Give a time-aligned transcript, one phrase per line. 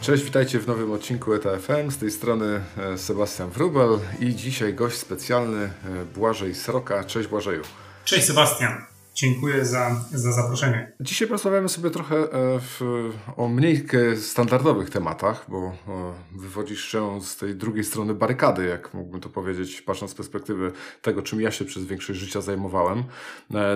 [0.00, 1.90] Cześć, witajcie w nowym odcinku ETA FM.
[1.90, 5.70] Z tej strony e, Sebastian Wrubel i dzisiaj gość specjalny e,
[6.14, 7.04] Błażej Sroka.
[7.04, 7.62] Cześć Błażeju.
[8.04, 8.84] Cześć Sebastian.
[9.14, 10.92] Dziękuję za, za zaproszenie.
[11.00, 12.28] Dzisiaj porozmawiamy sobie trochę e,
[12.60, 12.80] w,
[13.36, 15.72] o mniej standardowych tematach, bo
[16.36, 20.72] wywodzisz się z tej drugiej strony barykady, jak mógłbym to powiedzieć, patrząc z perspektywy
[21.02, 23.04] tego, czym ja się przez większość życia zajmowałem.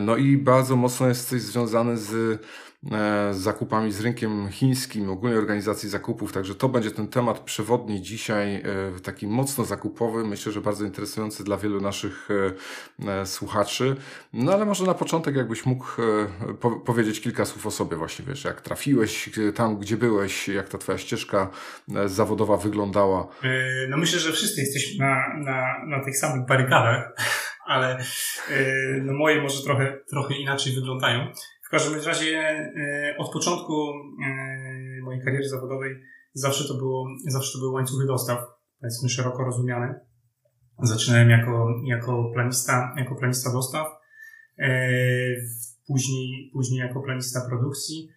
[0.01, 2.43] No i bardzo mocno jesteś związany z
[3.33, 8.55] z zakupami z rynkiem chińskim, ogólnie organizacji zakupów, także to będzie ten temat przewodni dzisiaj,
[8.55, 8.63] e,
[9.03, 12.29] taki mocno zakupowy, myślę, że bardzo interesujący dla wielu naszych
[13.09, 13.97] e, słuchaczy.
[14.33, 15.87] No ale może na początek jakbyś mógł
[16.85, 20.99] powiedzieć kilka słów o sobie właśnie, wiesz, jak trafiłeś tam, gdzie byłeś, jak ta twoja
[20.99, 21.51] ścieżka
[22.07, 23.29] zawodowa wyglądała?
[23.89, 27.13] No myślę, że wszyscy jesteśmy na, na, na tych samych barykadach,
[27.67, 28.05] ale
[29.03, 31.33] no moje może trochę, trochę inaczej wyglądają.
[31.73, 36.03] Każdym razie e, od początku e, mojej kariery zawodowej
[36.35, 38.39] zawsze to, było, zawsze to były łańcuchy dostaw,
[38.81, 40.01] powiedzmy szeroko rozumiane.
[40.83, 43.87] Zaczynałem jako, jako, planista, jako planista dostaw,
[44.59, 44.89] e,
[45.87, 48.09] później, później jako planista produkcji.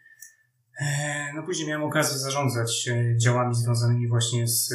[1.36, 2.90] No później miałem okazję zarządzać
[3.22, 4.74] działami związanymi właśnie z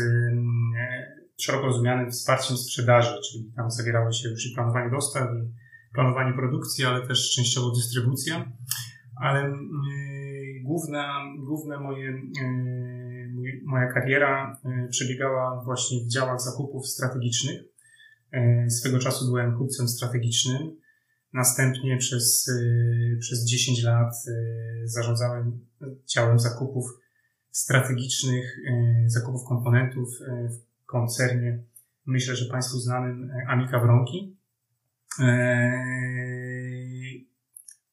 [1.41, 6.84] szeroko rozumianym wsparciem sprzedaży, czyli tam zawierało się już i planowanie dostaw i planowanie produkcji,
[6.84, 8.52] ale też częściowo dystrybucja.
[9.20, 17.62] Ale yy, główna, główne moje, yy, moja kariera yy, przebiegała właśnie w działach zakupów strategicznych.
[18.32, 20.80] Yy, swego czasu byłem kupcem strategicznym.
[21.32, 22.50] Następnie przez,
[23.20, 24.14] przez 10 lat
[24.84, 25.60] zarządzałem
[26.06, 26.84] działem zakupów
[27.50, 28.58] strategicznych,
[29.06, 31.62] zakupów komponentów w koncernie,
[32.06, 34.36] myślę, że Państwu znanym Amika Wronki.
[35.20, 37.24] Eee,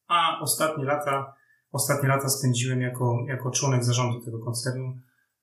[0.08, 1.34] a ostatnie lata,
[1.72, 4.98] ostatnie lata spędziłem jako, jako członek zarządu tego koncernu,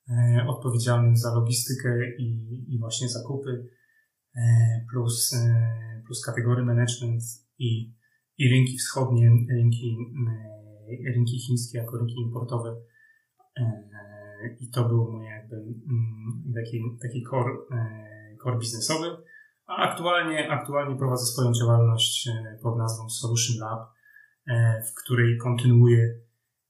[0.08, 3.68] eee, odpowiedzialny za logistykę i, i właśnie zakupy,
[4.36, 5.36] eee, plus,
[6.06, 7.22] plus kategorii management
[7.58, 7.92] i,
[8.38, 9.96] i rynki wschodnie, rynki,
[11.14, 12.76] rynki chińskie jako rynki importowe.
[14.60, 17.52] I to był mój jakby mm, taki, taki core,
[18.42, 19.06] core biznesowy.
[19.66, 23.92] Aktualnie, aktualnie prowadzę swoją działalność e, pod nazwą Solution Lab,
[24.46, 26.18] e, w której kontynuuję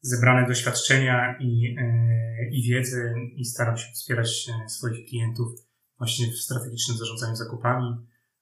[0.00, 5.52] zebrane doświadczenia i, e, i wiedzę i staram się wspierać swoich klientów
[5.98, 7.96] właśnie w strategicznym zarządzaniu zakupami,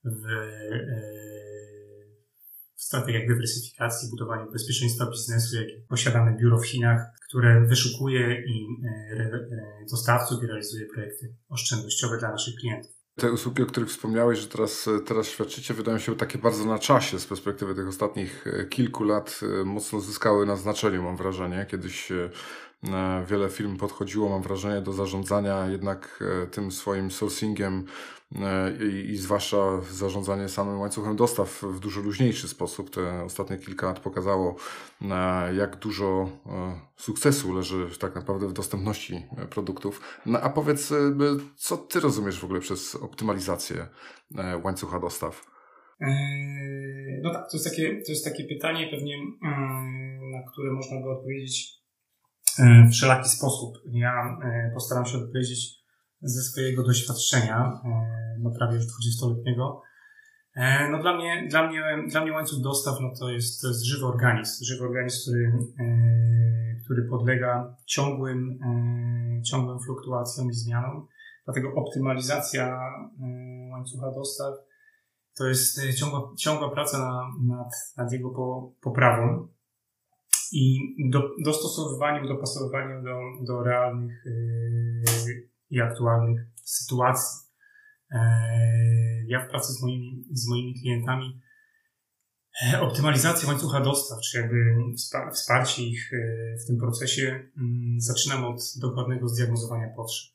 [0.04, 0.22] w,
[2.74, 8.66] w strategiach dywersyfikacji, budowaniu bezpieczeństwa biznesu, jak posiadamy biuro w Chinach, które wyszukuje i
[9.90, 12.93] dostawców i realizuje projekty oszczędnościowe dla naszych klientów.
[13.16, 17.18] Te usługi, o których wspomniałeś, że teraz, teraz świadczycie, wydają się takie bardzo na czasie
[17.18, 19.40] z perspektywy tych ostatnich e, kilku lat.
[19.60, 21.66] E, mocno zyskały na znaczeniu, mam wrażenie.
[21.70, 22.30] Kiedyś e,
[23.26, 27.84] wiele firm podchodziło, mam wrażenie, do zarządzania jednak tym swoim sourcingiem
[28.80, 32.90] i, i zwłaszcza zarządzanie samym łańcuchem dostaw w dużo luźniejszy sposób.
[32.90, 34.56] Te ostatnie kilka lat pokazało,
[35.56, 36.28] jak dużo
[36.96, 40.20] sukcesu leży tak naprawdę w dostępności produktów.
[40.26, 40.92] No, a powiedz,
[41.56, 43.88] co ty rozumiesz w ogóle przez optymalizację
[44.62, 45.54] łańcucha dostaw?
[47.22, 51.10] No tak, to jest takie, to jest takie pytanie pewnie, mm, na które można by
[51.10, 51.83] odpowiedzieć
[52.58, 53.74] w wszelaki sposób.
[53.92, 54.38] Ja
[54.74, 55.84] postaram się odpowiedzieć
[56.24, 59.82] ze swojego doświadczenia, e, no prawie już 20-letniego,
[60.54, 63.84] e, no dla mnie, dla mnie, dla mnie łańcuch dostaw, no to jest, to jest
[63.84, 68.58] żywy organizm, żywy organizm, który, e, który podlega ciągłym,
[69.50, 71.06] ciągłym fluktuacjom i zmianom.
[71.44, 72.80] Dlatego optymalizacja
[73.72, 74.54] łańcucha dostaw
[75.36, 76.98] to jest ciągła, ciągła praca
[77.48, 78.30] nad, nad jego
[78.80, 79.48] poprawą
[80.54, 84.24] i do, dostosowywaniem, dopasowywaniem do, do realnych
[85.70, 87.48] i aktualnych sytuacji.
[88.10, 88.20] E,
[89.26, 91.40] ja w pracy z moimi, z moimi klientami
[92.62, 94.56] e, optymalizacja łańcucha dostaw, czy jakby
[95.32, 96.10] wsparcie ich
[96.64, 100.34] w tym procesie, mm, zaczynam od dokładnego zdiagnozowania potrzeb.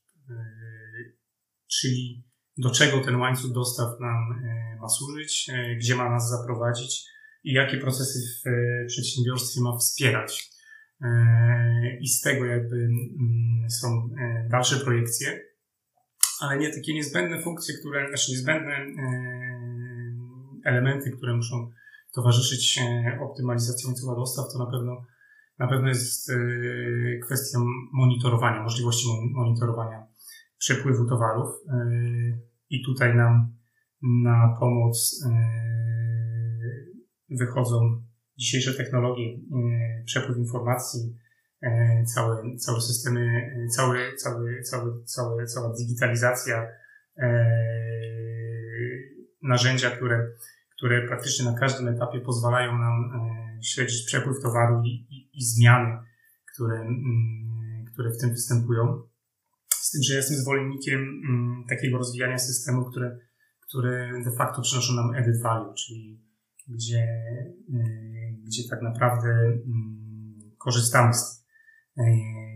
[1.67, 2.23] Czyli
[2.57, 4.43] do czego ten łańcuch dostaw nam
[4.81, 7.05] ma służyć, gdzie ma nas zaprowadzić
[7.43, 8.49] i jakie procesy w
[8.87, 10.49] przedsiębiorstwie ma wspierać.
[12.01, 15.41] I z tego jakby mm, są e, dalsze projekcje,
[16.41, 18.85] ale nie takie niezbędne funkcje, które, znaczy niezbędne e,
[20.65, 21.71] elementy, które muszą
[22.13, 25.05] towarzyszyć e, optymalizacji łańcucha dostaw, to na pewno,
[25.59, 26.31] na pewno jest
[27.25, 27.59] kwestia
[27.93, 30.07] monitorowania, możliwości monitorowania
[30.57, 31.49] przepływu towarów.
[32.69, 33.53] I tutaj nam
[34.01, 35.25] na pomoc
[37.31, 38.03] wychodzą
[38.37, 39.39] dzisiejsze technologie,
[40.05, 41.17] przepływ informacji,
[42.15, 43.41] całe, całe systemy,
[43.75, 46.67] cały, cały, cały, cały, cała digitalizacja,
[49.41, 50.27] narzędzia, które,
[50.77, 53.11] które praktycznie na każdym etapie pozwalają nam
[53.63, 55.97] śledzić przepływ towaru i, i, i zmiany,
[56.53, 59.01] które, mm, które w tym występują.
[59.69, 63.17] Z tym, że jestem zwolennikiem mm, takiego rozwijania systemów, które,
[63.61, 66.28] które de facto przynoszą nam added value, czyli
[66.69, 67.03] gdzie,
[67.69, 71.45] y, gdzie tak naprawdę mm, korzystamy z
[71.97, 72.03] y,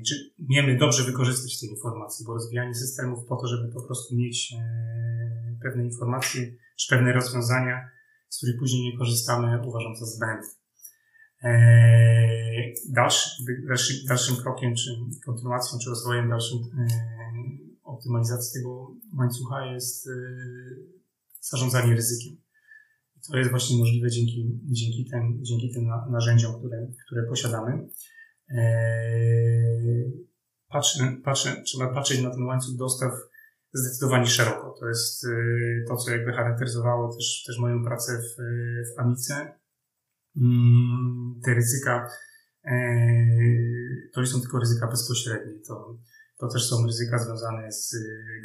[0.08, 0.16] czy
[0.50, 5.60] umiemy dobrze wykorzystać te informacje, bo rozwijanie systemów po to, żeby po prostu mieć y,
[5.64, 7.90] pewne informacje czy pewne rozwiązania,
[8.30, 10.48] z których później nie korzystamy, uważam za zbędne.
[12.90, 13.30] Dalszy,
[13.68, 14.90] dalszym, dalszym krokiem, czy
[15.26, 16.60] kontynuacją, czy rozwojem dalszym
[17.84, 20.10] optymalizacji tego łańcucha jest
[21.42, 22.43] zarządzanie ryzykiem.
[23.32, 27.88] To jest właśnie możliwe dzięki, dzięki, tym, dzięki tym narzędziom, które, które posiadamy.
[28.50, 30.12] Eee,
[30.70, 33.12] patrzę, patrzę, trzeba patrzeć na ten łańcuch dostaw
[33.74, 34.76] zdecydowanie szeroko.
[34.80, 38.36] To jest y, to, co jakby charakteryzowało też, też moją pracę w,
[38.96, 39.60] w Amice.
[40.38, 42.10] Mm, te ryzyka
[42.64, 45.98] eee, to nie są tylko ryzyka bezpośrednie, to,
[46.38, 47.96] to też są ryzyka związane z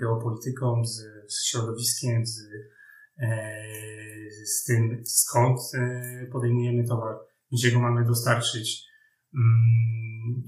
[0.00, 0.96] geopolityką, z,
[1.28, 2.77] z środowiskiem, z E,
[4.44, 7.16] z tym, skąd e, podejmujemy towar,
[7.52, 8.84] gdzie go mamy dostarczyć.
[9.34, 10.42] Mm,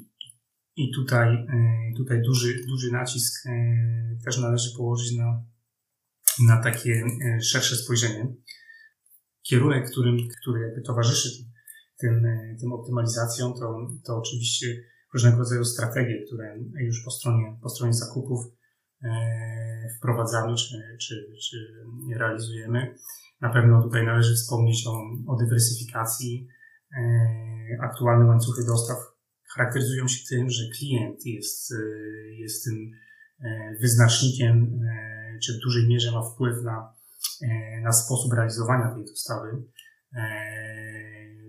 [0.76, 3.44] I tutaj, e, tutaj duży, duży nacisk
[4.24, 5.44] też należy położyć na,
[6.46, 7.04] na takie
[7.42, 8.34] szersze spojrzenie.
[9.42, 11.28] Kierunek, którym, który jakby towarzyszy
[11.98, 12.26] tym,
[12.60, 14.66] tym optymalizacjom, to, to oczywiście
[15.14, 18.46] różnego rodzaju strategie, które już po stronie, po stronie zakupów
[19.04, 19.10] E,
[19.98, 21.56] wprowadzamy czy, czy, czy
[22.16, 22.94] realizujemy.
[23.40, 24.92] Na pewno tutaj należy wspomnieć o,
[25.26, 26.48] o dywersyfikacji.
[26.96, 27.02] E,
[27.80, 28.98] aktualne łańcuchy dostaw
[29.54, 31.76] charakteryzują się tym, że klient jest, e,
[32.34, 32.90] jest tym
[33.80, 34.80] wyznacznikiem,
[35.42, 36.94] czy w dużej mierze ma wpływ na,
[37.82, 39.62] na sposób realizowania tej dostawy.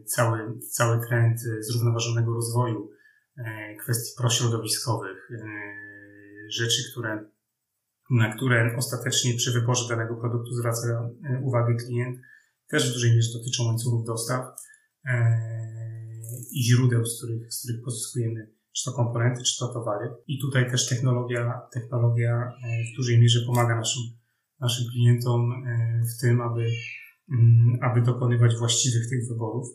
[0.06, 2.90] Cały, cały trend zrównoważonego rozwoju,
[3.80, 5.32] kwestii prośrodowiskowych,
[6.50, 7.26] rzeczy, które
[8.12, 12.20] na które ostatecznie przy wyborze danego produktu zwraca e, uwagę klient,
[12.70, 14.46] też w dużej mierze dotyczą łańcuchów dostaw
[15.06, 15.42] e,
[16.52, 20.10] i źródeł, z których, z których pozyskujemy czy to komponenty, czy to towary.
[20.28, 24.04] I tutaj też technologia, technologia e, w dużej mierze pomaga naszym,
[24.60, 25.64] naszym klientom
[26.18, 26.68] w tym, aby,
[27.32, 29.68] mm, aby dokonywać właściwych tych wyborów.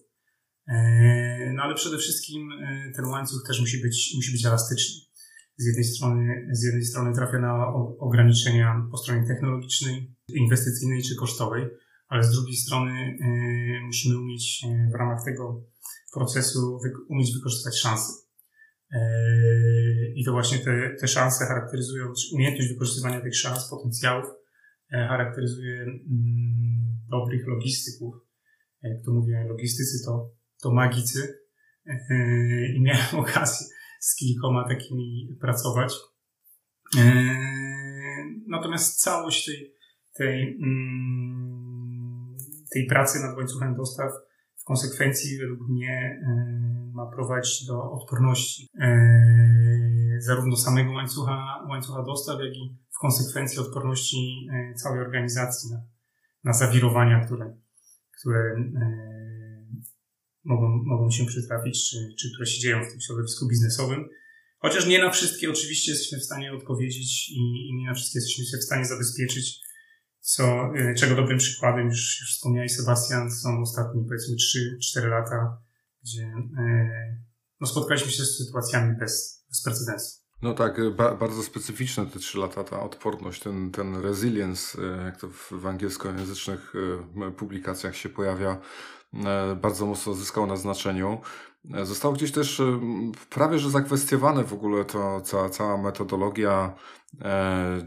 [1.55, 2.49] No ale przede wszystkim
[2.97, 5.06] ten łańcuch też musi być, musi być elastyczny
[5.57, 11.67] z jednej strony, z jednej strony trafia na ograniczenia po stronie technologicznej, inwestycyjnej czy kosztowej,
[12.09, 15.65] ale z drugiej strony y, musimy umieć y, w ramach tego
[16.15, 18.13] procesu umieć wykorzystać szanse.
[18.93, 24.25] Y, I to właśnie te, te szanse charakteryzują, umiejętność wykorzystywania tych szans, potencjałów
[24.91, 26.01] charakteryzuje mm,
[27.11, 28.15] dobrych logistyków.
[28.83, 30.31] Jak to mówię, logistycy to,
[30.63, 31.39] to magicy.
[32.77, 33.67] I miałem okazję
[34.07, 35.95] z kilkoma takimi pracować.
[36.99, 37.03] E,
[38.49, 39.75] natomiast całość tej,
[40.15, 42.37] tej, mm,
[42.73, 44.13] tej pracy nad łańcuchem dostaw
[44.57, 48.89] w konsekwencji według mnie e, ma prowadzić do odporności e,
[50.19, 55.83] zarówno samego łańcucha, łańcucha dostaw, jak i w konsekwencji odporności całej organizacji na,
[56.45, 57.57] na zawirowania, które,
[58.21, 58.57] które
[60.47, 64.09] mogą, mogą się przytrafić, czy, czy które się dzieją w tym środowisku biznesowym.
[64.59, 68.59] Chociaż nie na wszystkie oczywiście jesteśmy w stanie odpowiedzieć i, i nie na wszystkie jesteśmy
[68.59, 69.61] w stanie zabezpieczyć,
[70.21, 74.37] co, e, czego dobrym przykładem, już, już wspomniałeś Sebastian, są ostatnie powiedzmy
[74.99, 75.63] 3-4 lata,
[76.03, 76.23] gdzie
[76.59, 77.17] e,
[77.61, 80.21] no, spotkaliśmy się z sytuacjami bez, bez precedensu.
[80.43, 85.21] No tak, ba bardzo specyficzne te trzy lata, ta odporność, ten, ten resilience, e, jak
[85.21, 86.73] to w, angielskojęzycznych
[87.37, 88.96] publikacjach się pojawia, E,
[89.57, 91.21] bardzo mocno zyskał na znaczeniu.
[91.75, 92.81] E, zostało gdzieś też e,
[93.31, 96.75] prawie że zakwestiowane w ogóle to cała, cała metodologia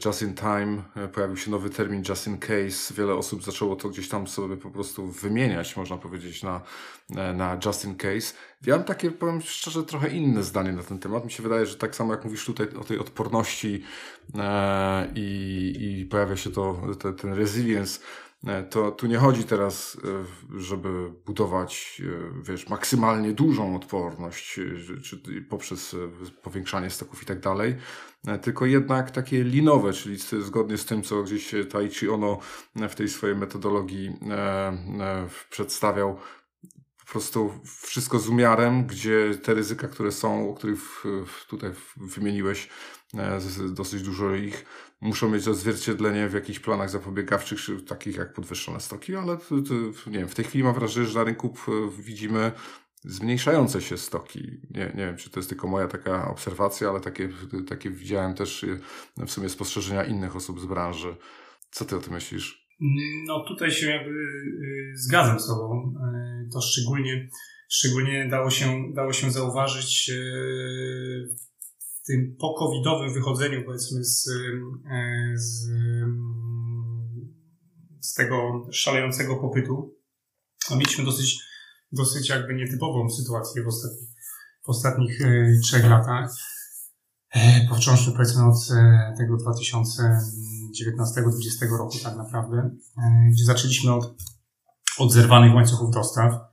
[0.05, 0.83] just in time.
[1.13, 2.93] Pojawił się nowy termin just in case.
[2.93, 6.61] Wiele osób zaczęło to gdzieś tam sobie po prostu wymieniać, można powiedzieć, na,
[7.33, 8.33] na just in case.
[8.65, 11.25] Ja mam takie, powiem szczerze, trochę inne zdanie na ten temat.
[11.25, 13.83] Mi się wydaje, że tak samo jak mówisz tutaj o tej odporności
[15.15, 18.28] i, i pojawia się to, te, ten resilience, E,
[18.69, 19.97] to tu nie chodzi teraz,
[20.55, 24.59] e, żeby budować, e, wiesz, maksymalnie dużą odporność,
[25.03, 25.95] czy poprzez
[26.43, 27.75] powiększanie stoków i tak dalej,
[28.41, 32.39] tylko jednak takie linowe, czyli zgodnie z tym, co gdzieś Taichi Ono
[32.89, 34.19] w tej swojej metodologii
[35.49, 36.19] przedstawiał,
[37.09, 41.03] po prostu wszystko z umiarem, gdzie te ryzyka, które są, o których
[41.47, 42.69] tutaj wymieniłeś,
[43.13, 44.65] e, dosyć dużo ich,
[45.01, 49.37] muszą mieć odzwierciedlenie w jakichś planach zapobiegawczych, takich jak podwyższone stoki, ale
[50.07, 51.55] nie wiem, w tej chwili mam wrażenie, że na rynku
[51.99, 52.51] widzimy
[53.01, 54.61] zmniejszające się stoki.
[54.69, 57.29] Nie, nie wiem, czy to jest tylko moja taka obserwacja, ale takie,
[57.67, 58.65] takie widziałem też
[59.17, 61.15] w sumie spostrzeżenia innych osób z branży.
[61.71, 62.69] Co ty o tym myślisz?
[63.27, 65.93] No tutaj się jakby y, zgadzam z Tobą.
[66.45, 67.29] Y, to szczególnie,
[67.69, 71.48] szczególnie dało, się, dało się zauważyć y, w
[72.09, 74.29] tym po-covidowym wychodzeniu powiedzmy z,
[75.35, 75.67] z,
[77.99, 79.95] z tego szalejącego popytu.
[80.69, 81.39] No, mieliśmy dosyć,
[81.91, 84.09] dosyć jakby nietypową sytuację w ostatnich,
[84.65, 85.19] w ostatnich
[85.63, 86.31] trzech latach.
[87.31, 92.71] E, począwszy powiedzmy od e, tego 2019-2020 roku tak naprawdę, e,
[93.31, 94.15] gdzie zaczęliśmy od,
[94.97, 96.49] od zerwanych łańcuchów dostaw.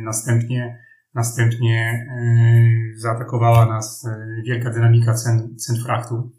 [0.00, 0.85] Następnie,
[1.16, 2.06] następnie
[2.96, 4.06] zaatakowała nas
[4.46, 6.32] wielka dynamika cen, cen fraktu.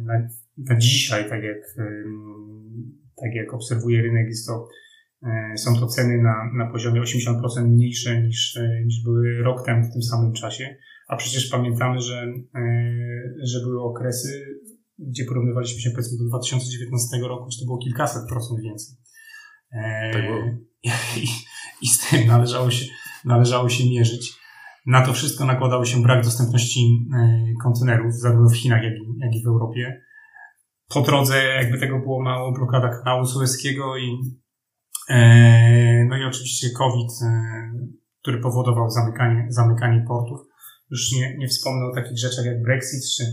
[0.00, 1.58] Na, na dzisiaj, tak jak,
[3.16, 4.68] tak jak obserwuje rynek, jest to
[5.56, 10.02] są to ceny na, na poziomie 80% mniejsze niż, niż były rok temu w tym
[10.02, 10.76] samym czasie.
[11.08, 12.22] A przecież pamiętamy, że,
[12.54, 12.62] e,
[13.42, 14.58] że były okresy,
[14.98, 18.96] gdzie porównywaliśmy się powiedzmy do 2019 roku, gdzie to było kilkaset procent więcej.
[19.72, 20.38] E, tak było.
[21.22, 21.26] I,
[21.82, 22.86] I z tym należało się,
[23.24, 24.32] należało się mierzyć.
[24.86, 29.34] Na to wszystko nakładał się brak dostępności e, kontenerów, zarówno w Chinach, jak i, jak
[29.34, 30.00] i w Europie.
[30.88, 34.18] Po drodze, jakby tego było mało, blokada kanału sueskiego i,
[36.08, 37.10] no i oczywiście COVID,
[38.22, 40.40] który powodował zamykanie, zamykanie portów.
[40.90, 43.24] Już nie, nie wspomnę o takich rzeczach jak Brexit czy,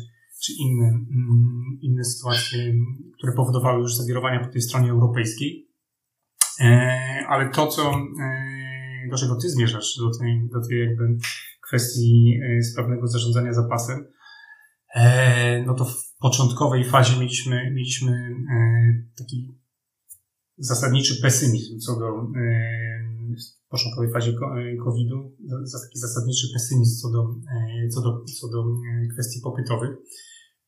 [0.43, 2.73] czy inne, mm, inne sytuacje,
[3.17, 5.67] które powodowały już zawirowania po tej stronie europejskiej.
[6.59, 7.91] E, ale to, co,
[9.05, 11.17] e, do czego ty zmierzasz, do tej, do tej jakby
[11.67, 14.05] kwestii e, sprawnego zarządzania zapasem,
[15.65, 18.35] no to w początkowej fazie mieliśmy, mieliśmy
[19.17, 19.57] taki
[20.57, 22.27] zasadniczy pesymizm co do
[23.35, 25.35] w początkowej fazie e, COVID-u
[25.83, 27.35] taki zasadniczy pesymizm co do,
[27.83, 29.89] e, co do, co do e, kwestii popytowych.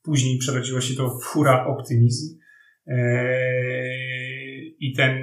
[0.02, 2.38] Później przerodziło się to w hura optymizm
[4.80, 5.18] i ten,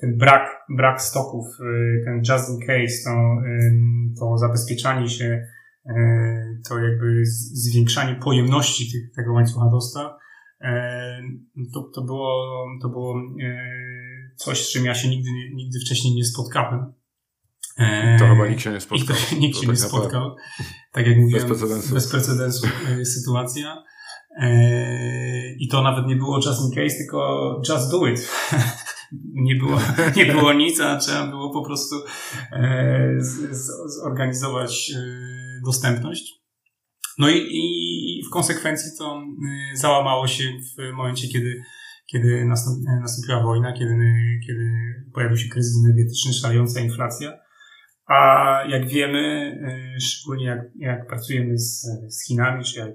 [0.00, 1.46] ten brak, brak stoków,
[2.04, 3.36] ten just in case, to,
[4.20, 5.46] to zabezpieczanie się,
[6.68, 10.12] to jakby zwiększanie pojemności tych, tego łańcucha dostaw,
[11.74, 12.44] to, to było,
[12.82, 13.14] to było
[14.36, 16.92] coś, z czym ja się nigdy, nigdy wcześniej nie spotkałem.
[18.18, 19.16] To chyba nikt się nie spotkał.
[19.16, 20.36] I to, nikt się to nie tak spotkał.
[20.92, 23.84] Tak jak mówiłem, bez precedensu, bez precedensu e, sytuacja.
[24.40, 28.30] E, I to nawet nie było just in case, tylko just do it.
[29.34, 29.78] nie było,
[30.16, 31.96] nie było nic, a trzeba było po prostu
[32.52, 33.14] e,
[34.02, 34.92] zorganizować
[35.66, 36.38] dostępność.
[37.18, 39.22] No i, i w konsekwencji to
[39.74, 41.62] załamało się w momencie, kiedy
[42.12, 42.44] kiedy
[43.00, 43.94] nastąpiła wojna, kiedy,
[44.46, 44.70] kiedy
[45.14, 47.38] pojawił się kryzys energetyczny, szalejąca inflacja.
[48.06, 48.16] A
[48.68, 52.94] jak wiemy, e, szczególnie jak, jak pracujemy z, z Chinami, czy jak, e,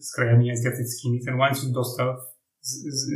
[0.00, 2.33] z krajami azjatyckimi, ten łańcuch dostaw z, z,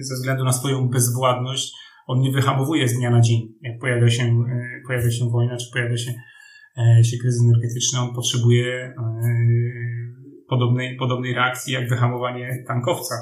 [0.01, 1.73] ze względu na swoją bezwładność,
[2.07, 3.55] on nie wyhamowuje z dnia na dzień.
[3.63, 6.15] Jak pojawia się, e, pojawia się wojna, czy pojawia się,
[7.03, 8.95] się kryzys energetyczny, on potrzebuje
[10.49, 13.15] podobnej, podobnej reakcji jak wyhamowanie tankowca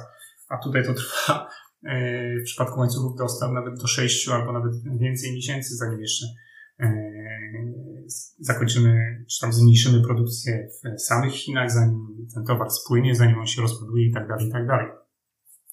[0.49, 1.49] a tutaj to trwa
[1.85, 6.27] e, w przypadku łańcuchów dostaw nawet do 6 albo nawet więcej miesięcy, zanim jeszcze
[6.81, 7.13] e,
[8.39, 13.63] zakończymy, czy tam zmniejszymy produkcję w samych Chinach, zanim ten towar spłynie, zanim on się
[13.63, 14.87] rozproduje i tak dalej, i tak dalej.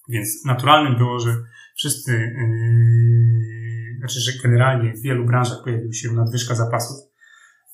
[0.09, 1.35] Więc naturalnym było, że
[1.75, 6.97] wszyscy, yy, znaczy, że generalnie w wielu branżach pojawiła się nadwyżka zapasów,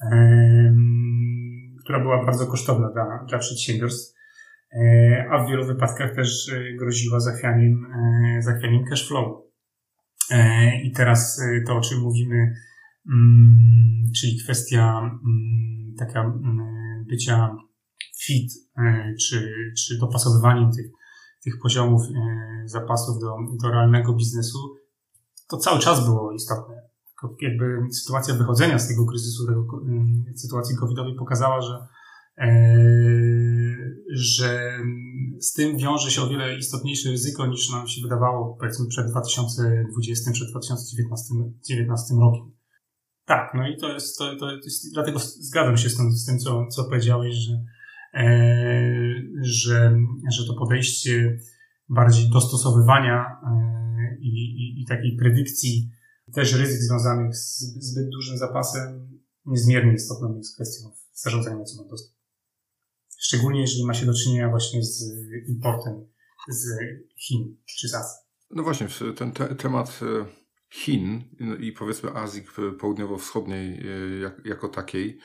[0.01, 0.73] yy,
[1.83, 4.19] która była bardzo kosztowna dla, dla przedsiębiorstw.
[4.73, 9.49] E, a w wielu wypadkach też e, groziła zachwianiem, e, zachwianiem cash flow.
[10.83, 12.53] I teraz to, o czym mówimy,
[13.11, 17.55] mm, czyli kwestia mm, taka mm, bycia
[18.23, 18.51] fit,
[19.21, 20.85] czy, czy dopasowywaniem tych,
[21.43, 22.01] tych poziomów
[22.65, 24.57] zapasów do, do realnego biznesu,
[25.47, 26.89] to cały czas było istotne.
[27.41, 29.63] Jakby sytuacja wychodzenia z tego kryzysu, tego,
[30.35, 31.87] sytuacji covidowej pokazała, że
[34.11, 34.79] że
[35.39, 40.31] z tym wiąże się o wiele istotniejsze ryzyko niż nam się wydawało powiedzmy przed 2020,
[40.31, 42.51] przed 2019 rokiem.
[43.25, 46.39] Tak, no i to jest, to, to jest dlatego zgadzam się z tym, z tym
[46.39, 47.63] co, co powiedziałeś, że, e,
[49.41, 49.95] że,
[50.31, 51.39] że to podejście
[51.89, 55.91] bardziej dostosowywania e, i, i, i takiej predykcji
[56.33, 59.09] też ryzyk związanych z zbyt dużym zapasem
[59.45, 62.19] niezmiernie istotną jest kwestią zarządzania ceną dostaw.
[63.19, 65.03] Szczególnie jeżeli ma się do czynienia właśnie z
[65.47, 66.05] importem
[66.49, 66.67] z
[67.17, 68.17] Chin czy z Azji.
[68.51, 68.87] No właśnie,
[69.17, 70.25] ten te temat e,
[70.69, 71.23] Chin
[71.59, 72.43] i powiedzmy Azji
[72.79, 75.19] Południowo-Wschodniej e, jak, jako takiej,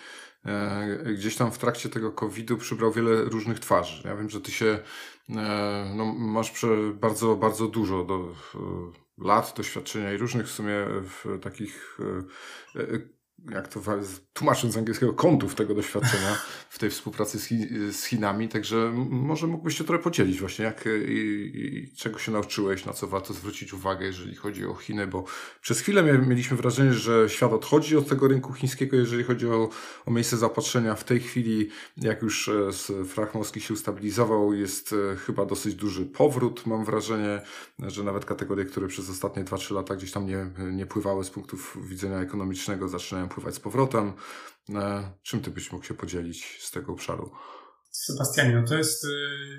[0.44, 4.08] e, gdzieś tam w trakcie tego COVID-u przybrał wiele różnych twarzy.
[4.08, 4.78] Ja wiem, że ty się
[5.94, 8.34] no, masz bardzo, bardzo dużo do,
[9.18, 11.98] lat doświadczenia i różnych w sumie w takich
[13.50, 13.80] jak to
[14.32, 16.38] tłumacząc z angielskiego, kątów tego doświadczenia
[16.70, 17.48] w tej współpracy z,
[17.96, 22.84] z Chinami, także może mógłbyś się trochę podzielić właśnie, jak i, i, czego się nauczyłeś,
[22.84, 25.24] na co warto zwrócić uwagę, jeżeli chodzi o Chiny, bo
[25.60, 29.68] przez chwilę mieliśmy wrażenie, że świat odchodzi od tego rynku chińskiego, jeżeli chodzi o,
[30.06, 30.94] o miejsce zaopatrzenia.
[30.94, 36.06] W tej chwili, jak już e, frach morski się ustabilizował, jest e, chyba dosyć duży
[36.06, 37.40] powrót, mam wrażenie,
[37.78, 41.78] że nawet kategorie, które przez ostatnie 2-3 lata gdzieś tam nie, nie pływały z punktów
[41.88, 44.12] widzenia ekonomicznego, zaczynają pływać z powrotem.
[44.74, 47.30] E, czym ty byś mógł się podzielić z tego obszaru?
[47.94, 49.08] Sebastianie, no to jest y,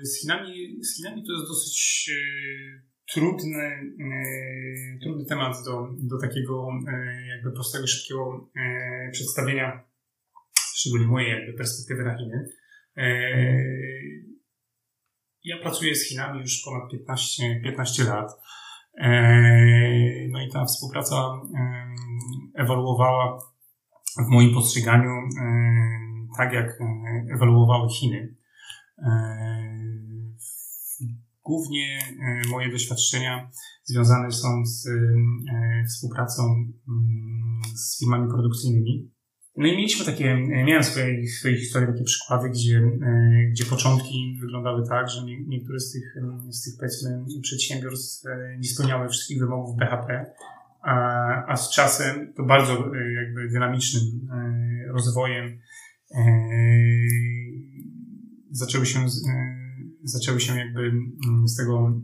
[0.06, 3.64] z Chinami, z Chinami to jest dosyć y, trudny,
[4.00, 6.68] y, trudny temat do, do takiego
[7.28, 8.50] jakby prostego, szybkiego
[9.12, 9.84] przedstawienia,
[10.74, 12.48] szczególnie mojej jakby perspektywy na Chiny.
[15.44, 18.30] Ja pracuję z Chinami już ponad 15, 15 lat.
[20.28, 21.40] No i ta współpraca
[22.54, 23.38] ewoluowała
[24.18, 25.12] w moim postrzeganiu
[26.36, 26.78] tak, jak
[27.34, 28.34] ewoluowały Chiny.
[31.44, 31.98] Głównie
[32.50, 33.50] moje doświadczenia
[33.84, 34.88] związane są z
[35.88, 36.42] współpracą
[37.74, 39.10] z firmami produkcyjnymi.
[39.56, 42.82] No i mieliśmy takie, miałem w swojej, swojej historii takie przykłady, gdzie,
[43.50, 46.14] gdzie początki wyglądały tak, że niektóre z tych,
[46.50, 48.24] z tych powiedzmy przedsiębiorstw
[48.58, 50.26] nie spełniały wszystkich wymogów BHP,
[50.86, 54.02] a, z czasem to bardzo e, jakby dynamicznym
[54.32, 55.58] e, rozwojem
[56.14, 56.22] e,
[58.50, 59.06] zaczęły się,
[60.04, 62.02] zaczęły się jakby mm, z tego mm,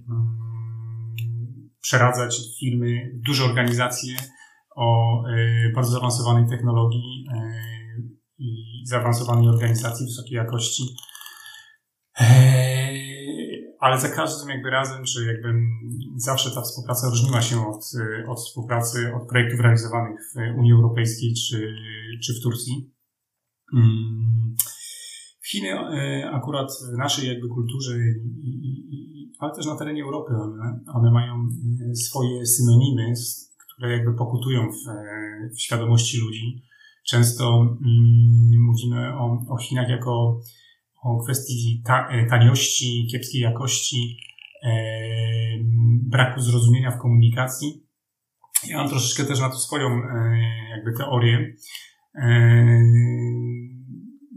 [1.80, 4.16] przeradzać firmy, duże organizacje
[4.76, 5.22] o
[5.74, 7.26] bardzo zaawansowanej technologii
[8.38, 10.82] i zaawansowanej organizacji wysokiej jakości
[13.82, 15.48] ale za każdym jakby razem, czy jakby
[16.16, 17.84] zawsze ta współpraca różniła się od,
[18.28, 21.74] od współpracy, od projektów realizowanych w Unii Europejskiej czy,
[22.24, 22.90] czy w Turcji.
[23.74, 24.56] Mm.
[25.50, 27.98] Chiny e, akurat w naszej jakby kulturze,
[29.38, 31.48] ale też na terenie Europy, one, one mają
[31.90, 33.12] e, swoje synonimy,
[33.66, 34.76] które jakby pokutują w,
[35.54, 36.62] w świadomości ludzi.
[37.06, 40.40] Często mm, mówimy o, o Chinach jako
[41.02, 44.16] o kwestii ta, e, taniości, kiepskiej jakości,
[44.62, 44.72] e,
[46.02, 47.86] braku zrozumienia w komunikacji.
[48.68, 50.38] Ja mam troszeczkę też na to swoją e,
[50.70, 51.54] jakby teorię.
[52.14, 52.82] E,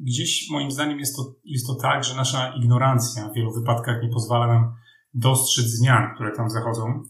[0.04, 4.10] gdzieś moim zdaniem jest to, jest to tak, że nasza ignorancja w wielu wypadkach nie
[4.10, 4.74] pozwala nam
[5.14, 7.04] dostrzec zmian, które tam zachodzą.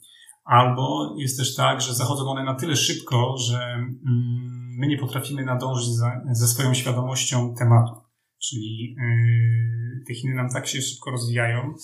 [0.45, 5.45] Albo jest też tak, że zachodzą one na tyle szybko, że mm, my nie potrafimy
[5.45, 8.04] nadążyć za, ze swoją świadomością tematu.
[8.49, 11.75] Czyli e, te Chiny nam tak się szybko rozwijają,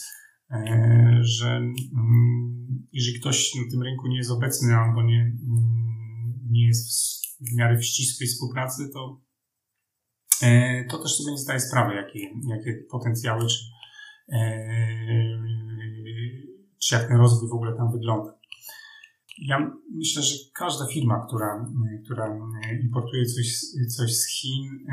[0.51, 6.67] e, że mm, jeżeli ktoś na tym rynku nie jest obecny albo nie, mm, nie
[6.67, 6.87] jest
[7.41, 9.21] w miarę w ścisłej współpracy, to,
[10.43, 13.55] e, to też sobie nie zdaje sprawy, jakie, jakie potencjały, czy,
[16.83, 18.41] czy jak ten rozwój w ogóle tam wygląda.
[19.37, 21.65] Ja myślę, że każda firma, która,
[22.05, 22.37] która
[22.83, 23.47] importuje coś,
[23.97, 24.85] coś z Chin,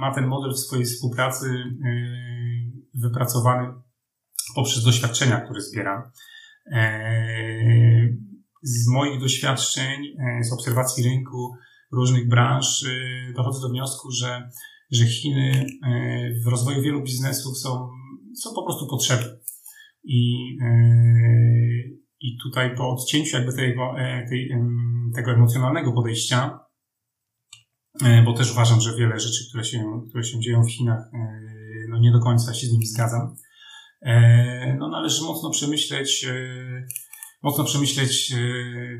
[0.00, 1.72] ma ten model w swojej współpracy y,
[2.94, 3.68] wypracowany
[4.54, 6.12] poprzez doświadczenia, które zbiera.
[6.66, 6.92] E,
[8.62, 11.54] z moich doświadczeń, e, z obserwacji rynku
[11.92, 14.50] różnych branż y, dochodzę do wniosku, że,
[14.90, 17.88] że Chiny e, w rozwoju wielu biznesów są,
[18.42, 19.42] są po prostu potrzebne.
[20.04, 20.56] I,
[22.20, 23.94] i tutaj po odcięciu jakby tego,
[24.28, 24.50] tej,
[25.14, 26.61] tego emocjonalnego podejścia, E,
[28.24, 31.18] bo też uważam, że wiele rzeczy, które się, które się dzieją w Chinach, e,
[31.88, 33.36] no nie do końca się z nimi zgadzam.
[34.02, 36.26] E, no należy mocno przemyśleć,
[37.42, 38.34] mocno przemyśleć,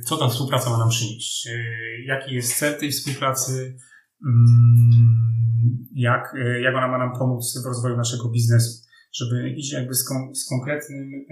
[0.04, 1.48] co ta współpraca ma nam przynieść.
[2.06, 3.76] Jaki jest cel tej współpracy,
[4.26, 10.08] mm, jak, jak ona ma nam pomóc w rozwoju naszego biznesu, żeby iść jakby z,
[10.08, 11.26] kon, z konkretnym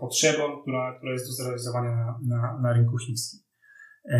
[0.00, 3.47] potrzebą, która, która jest do zrealizowania na, na, na rynku chińskim.
[4.10, 4.18] E,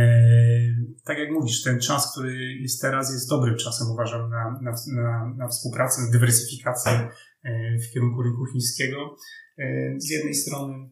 [1.05, 5.35] tak jak mówisz, ten czas, który jest teraz, jest dobrym czasem, uważam, na, na, na,
[5.37, 9.17] na współpracę, na dywersyfikację e, w kierunku rynku chińskiego.
[9.59, 10.89] E, z jednej strony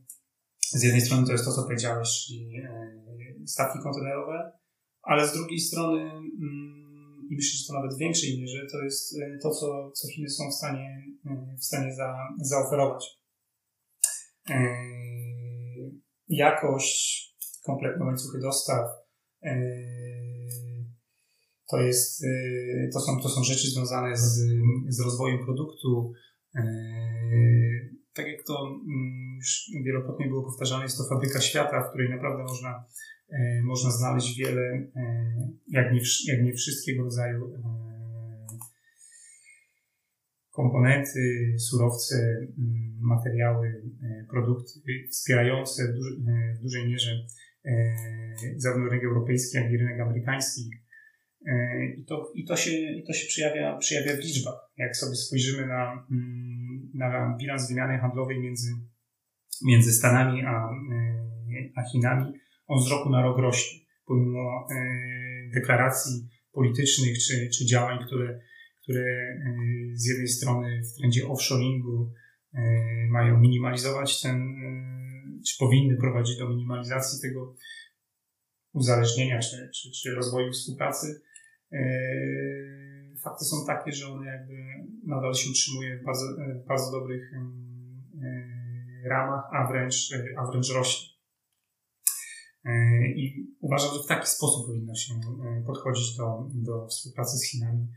[0.71, 2.53] z jednej strony to jest to, co powiedziałeś, czyli
[3.47, 4.53] stawki kontenerowe,
[5.03, 9.17] ale z drugiej strony mm, i myślę, że to nawet w większej mierze, to jest
[9.43, 11.05] to, co, co Chiny są w stanie,
[11.61, 13.21] w stanie za, zaoferować.
[16.29, 17.36] Jakość,
[17.67, 18.87] kompletne łańcuchy dostaw,
[21.71, 24.39] to, jest, y, to, są, to są rzeczy związane z,
[24.89, 26.13] z rozwojem produktu.
[26.55, 26.63] E,
[28.13, 32.43] tak jak to mm, już wielokrotnie było powtarzane, jest to fabryka świata, w której naprawdę
[32.43, 32.85] można,
[33.31, 34.93] e, można znaleźć wiele, e,
[35.69, 37.53] jak nie, jak nie wszystkiego rodzaju
[40.51, 42.17] komponenty, surowce,
[42.59, 43.83] mm, materiały,
[44.31, 45.99] produkty wspierające w,
[46.59, 47.27] w dużej mierze
[48.57, 50.71] zarówno rynek europejski, jak i rynek amerykański.
[51.47, 54.55] E, I to, i to, się, i to się przejawia, przejawia w liczbach.
[54.77, 58.71] Jak sobie spojrzymy na, mm, na bilans wymiany handlowej między,
[59.65, 62.33] między Stanami a, e, a Chinami,
[62.67, 63.79] on z roku na rok rośnie.
[64.07, 68.41] Pomimo e, deklaracji politycznych czy, czy działań, które,
[68.83, 69.05] które
[69.95, 72.13] z jednej strony w trendzie offshoringu
[73.11, 74.55] mają minimalizować ten,
[75.47, 77.55] czy powinny prowadzić do minimalizacji tego
[78.73, 81.21] uzależnienia czy, czy, czy rozwoju współpracy,
[81.73, 84.55] Yy, fakty są takie, że one jakby
[85.07, 86.25] nadal się utrzymuje w bardzo,
[86.65, 91.17] w bardzo dobrych yy, ramach, a wręcz, a wręcz rośnie.
[93.17, 95.15] I uważam, że w taki sposób powinno się
[95.67, 97.89] podchodzić do, do współpracy z Chinami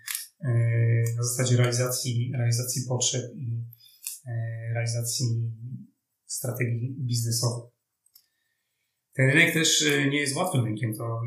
[1.18, 3.64] na zasadzie realizacji, realizacji potrzeb i
[4.74, 5.52] realizacji
[6.32, 7.72] strategii biznesowych.
[9.14, 11.22] Ten rynek też nie jest łatwym rynkiem, to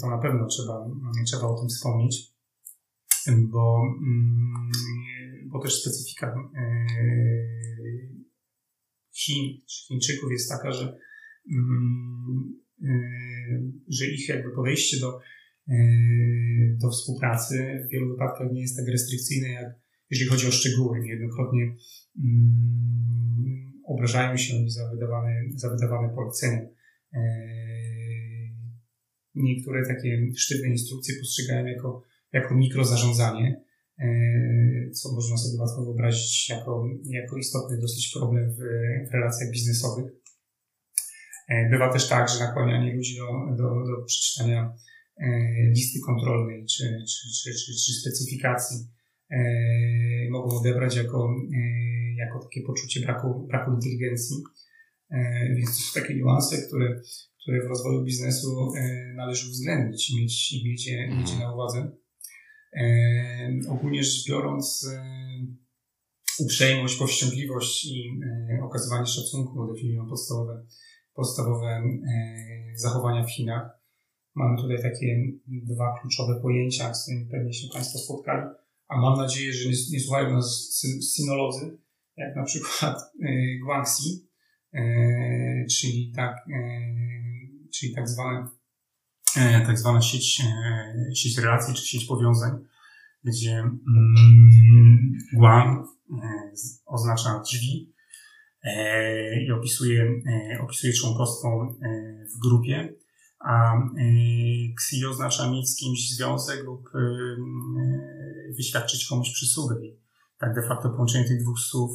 [0.00, 0.86] to na pewno trzeba,
[1.26, 2.32] trzeba o tym wspomnieć,
[3.38, 3.82] bo,
[5.46, 6.34] bo też specyfika
[9.14, 10.98] Chin, Chińczyków jest taka, że,
[13.88, 15.20] że ich jakby podejście do,
[16.82, 21.00] do współpracy w wielu wypadkach nie jest tak restrykcyjne, jak jeżeli chodzi o szczegóły.
[21.00, 21.62] Niejednokrotnie
[22.24, 26.60] mm, obrażają się oni za wydawane, za wydawane polecenia
[29.36, 33.60] niektóre takie sztywne instrukcje postrzegają jako, jako mikrozarządzanie,
[33.98, 34.06] e,
[34.90, 38.58] co można sobie łatwo wyobrazić jako, jako istotny dosyć problem w,
[39.10, 40.12] w relacjach biznesowych.
[41.48, 44.74] E, bywa też tak, że nakłanianie ludzi do, do, do przeczytania
[45.16, 45.28] e,
[45.70, 48.76] listy kontrolnej czy, czy, czy, czy, czy specyfikacji
[50.30, 51.28] mogą odebrać jako,
[52.16, 54.36] jako takie poczucie braku, braku inteligencji.
[55.56, 57.00] Więc to są takie niuanse, które,
[57.46, 61.54] które w rozwoju biznesu e, należy uwzględnić i mieć, i mieć, je, mieć je na
[61.54, 61.92] uwadze.
[62.76, 65.04] E, ogólnie rzecz biorąc, e,
[66.38, 68.20] uprzejmość, powściągliwość i
[68.62, 70.66] okazywanie szacunku definiują podstawowe,
[71.14, 71.82] podstawowe
[72.74, 73.70] zachowania w Chinach.
[74.34, 78.48] Mamy tutaj takie dwa kluczowe pojęcia, z którymi pewnie się Państwo spotkali,
[78.88, 80.80] a mam nadzieję, że nie, nie słuchają nas
[81.14, 81.78] sinolodzy,
[82.16, 82.96] jak na przykład
[83.64, 84.28] Guangxi,
[85.70, 86.36] czyli tak
[87.78, 88.48] czyli tak zwane,
[89.36, 92.52] e, tak zwana sieć, e, sieć relacji czy sieć powiązań,
[93.24, 96.52] gdzie mm, Guam e,
[96.86, 97.96] oznacza drzwi
[99.46, 100.22] i opisuje,
[100.60, 101.76] opisuje członkostwo
[102.34, 102.94] w grupie,
[103.40, 103.72] a
[104.78, 106.88] XI oznacza mieć z kimś związek lub
[108.56, 109.76] wyświadczyć komuś przysługę.
[110.38, 111.90] Tak de facto połączenie tych dwóch słów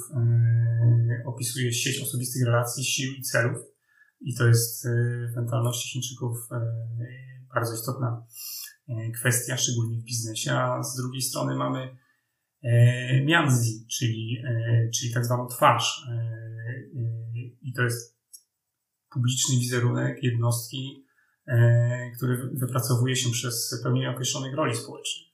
[1.26, 3.58] opisuje sieć osobistych relacji, sił i celów,
[4.22, 4.90] i to jest y,
[5.34, 6.56] w mentalności Chińczyków y,
[7.54, 8.26] bardzo istotna
[9.20, 10.52] kwestia, szczególnie w biznesie.
[10.52, 11.98] A z drugiej strony mamy
[13.26, 14.44] mianzi, czyli,
[14.96, 16.06] czyli tak zwaną twarz.
[17.62, 18.18] I to jest
[19.14, 21.06] publiczny wizerunek jednostki,
[22.18, 25.31] który wypracowuje się przez pełnienie określonych roli społecznych.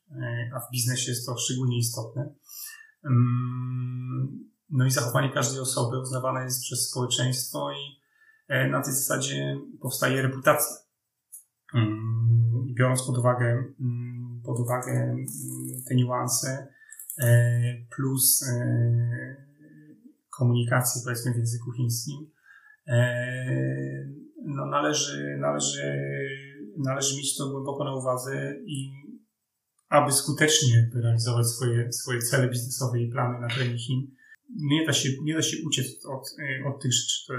[0.56, 2.34] A w biznesie jest to szczególnie istotne.
[3.06, 7.98] Mm, no i zachowanie każdej osoby uznawane jest przez społeczeństwo i
[8.48, 10.76] E, na tej zasadzie powstaje reputacja.
[11.74, 13.46] Mm, biorąc pod uwagę,
[13.80, 15.16] mm, pod uwagę
[15.88, 16.68] te niuanse,
[17.20, 17.62] e,
[17.96, 19.36] plus e,
[20.30, 22.30] komunikacji powiedzmy w języku chińskim,
[24.46, 26.00] no należy, należy,
[26.78, 28.92] należy mieć to głęboko na uwadze i
[29.90, 34.08] aby skutecznie realizować swoje, swoje cele biznesowe i plany na terenie Chin,
[34.56, 36.36] nie da się, nie da się uciec od,
[36.68, 37.28] od tych rzeczy.
[37.28, 37.34] To,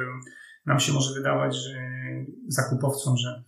[0.66, 1.74] nam się może wydawać, że
[2.48, 3.44] zakupowcom, że,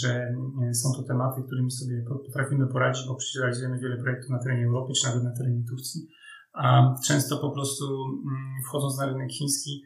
[0.00, 0.34] że
[0.72, 4.92] są to tematy, którymi sobie potrafimy poradzić, bo przecież realizujemy wiele projektów na terenie Europy,
[5.00, 6.08] czy nawet na terenie Turcji.
[6.52, 9.82] A często po prostu mm, wchodząc na rynek chiński,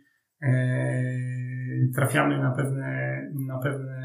[1.95, 3.98] trafiamy na pewne, na pewne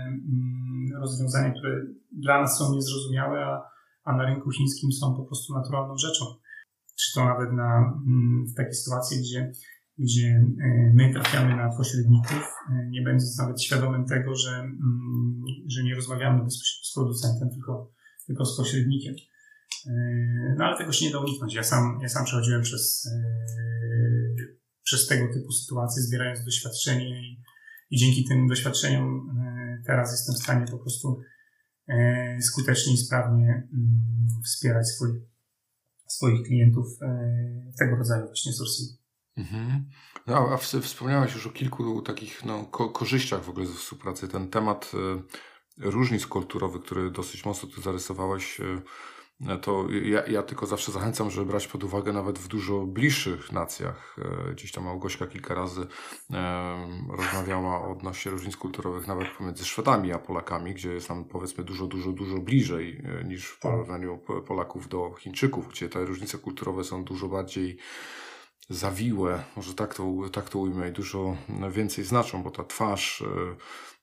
[1.03, 3.61] rozwiązania, które dla nas są niezrozumiałe, a,
[4.03, 6.25] a na rynku chińskim są po prostu naturalną rzeczą.
[6.99, 9.51] Czy to nawet na, mm, w takiej sytuacji, gdzie,
[9.97, 15.83] gdzie e, my trafiamy na pośredników, e, nie będąc nawet świadomym tego, że, mm, że
[15.83, 17.91] nie rozmawiamy bezpośrednio z producentem, tylko,
[18.27, 19.15] tylko z pośrednikiem.
[19.87, 19.93] E,
[20.57, 21.53] no ale tego się nie da uniknąć.
[21.53, 23.09] Ja sam, ja sam przechodziłem przez,
[24.83, 27.41] przez tego typu sytuacje, zbierając doświadczenie i,
[27.89, 29.29] i dzięki tym doświadczeniom
[29.85, 31.21] teraz jestem w stanie po prostu
[32.41, 35.09] skutecznie i sprawnie mm, wspierać swój,
[36.07, 36.85] swoich klientów
[37.79, 39.03] tego rodzaju właśnie sourcingu.
[39.37, 39.89] Mhm.
[40.27, 44.27] No, a wspomniałeś już o kilku takich no, ko korzyściach w ogóle ze współpracy.
[44.27, 44.91] Ten temat
[45.77, 48.61] y, różnic kulturowych, który dosyć mocno tu zarysowałeś,
[49.61, 54.15] to ja, ja, tylko zawsze zachęcam, żeby brać pod uwagę nawet w dużo bliższych nacjach.
[54.47, 55.87] E, gdzieś tam Małgośka kilka razy
[56.33, 61.87] e, rozmawiała odnośnie różnic kulturowych nawet pomiędzy Szwedami a Polakami, gdzie jest nam powiedzmy dużo,
[61.87, 67.03] dużo, dużo bliżej e, niż w porównaniu Polaków do Chińczyków, gdzie te różnice kulturowe są
[67.03, 67.77] dużo bardziej
[68.69, 71.37] zawiłe, może tak to, tak to ujmę, i dużo
[71.71, 73.23] więcej znaczą, bo ta twarz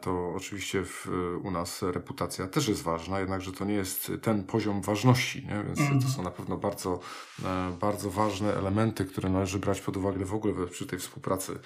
[0.00, 1.08] to oczywiście w,
[1.42, 5.64] u nas reputacja też jest ważna, jednakże to nie jest ten poziom ważności, nie?
[5.64, 6.02] więc mm.
[6.02, 7.00] to są na pewno bardzo,
[7.44, 11.58] e, bardzo ważne elementy, które należy brać pod uwagę w ogóle przy tej współpracy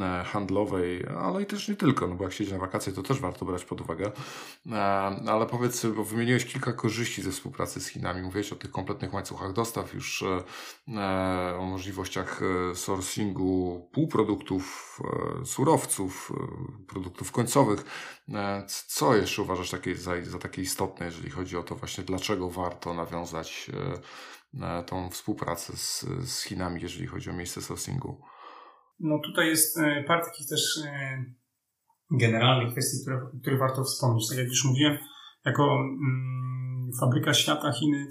[0.00, 3.20] e, handlowej, ale i też nie tylko, no bo jak się na wakacje, to też
[3.20, 4.12] warto brać pod uwagę.
[5.26, 9.52] Ale powiedz, bo wymieniłeś kilka korzyści ze współpracy z Chinami, mówiłeś o tych kompletnych łańcuchach
[9.52, 10.24] dostaw, już
[11.58, 12.40] o możliwościach
[12.74, 15.00] sourcingu półproduktów,
[15.44, 16.32] surowców,
[16.86, 17.84] produktów produktów końcowych.
[18.34, 22.50] E, co jeszcze uważasz takie, za, za takie istotne, jeżeli chodzi o to właśnie, dlaczego
[22.50, 23.70] warto nawiązać
[24.62, 28.22] e, e, tą współpracę z, z Chinami, jeżeli chodzi o miejsce sourcingu?
[29.00, 30.80] No tutaj jest parę takich też
[32.10, 34.28] generalnych kwestii, które, które warto wspomnieć.
[34.28, 34.98] Tak jak już mówiłem,
[35.44, 38.08] jako mm, fabryka świata Chiny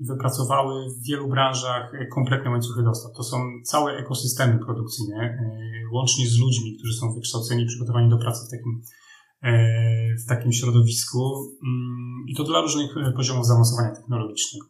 [0.00, 3.12] wypracowały w wielu branżach kompletne łańcuchy dostaw.
[3.16, 5.38] To są całe ekosystemy produkcyjne
[5.94, 8.82] łącznie z ludźmi, którzy są wykształceni przygotowani do pracy w takim,
[9.42, 11.20] e, w takim środowisku
[11.66, 14.66] mm, i to dla różnych e, poziomów zaawansowania technologicznego.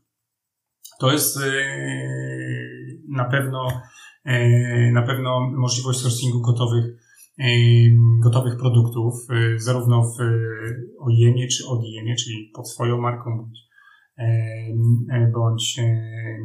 [1.01, 1.41] To jest e,
[3.09, 3.69] na pewno,
[4.93, 6.85] na pewno możliwość sourcingu gotowych,
[8.23, 9.15] gotowych produktów,
[9.57, 10.17] zarówno w
[11.01, 13.59] OIM-ie czy ODM-ie, czyli pod swoją marką bądź,
[15.33, 15.79] bądź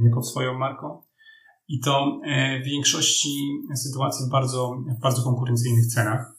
[0.02, 1.10] nie pod swoją marką.
[1.70, 3.30] I to e, w większości
[3.76, 6.36] sytuacji w bardzo, w bardzo konkurencyjnych cenach.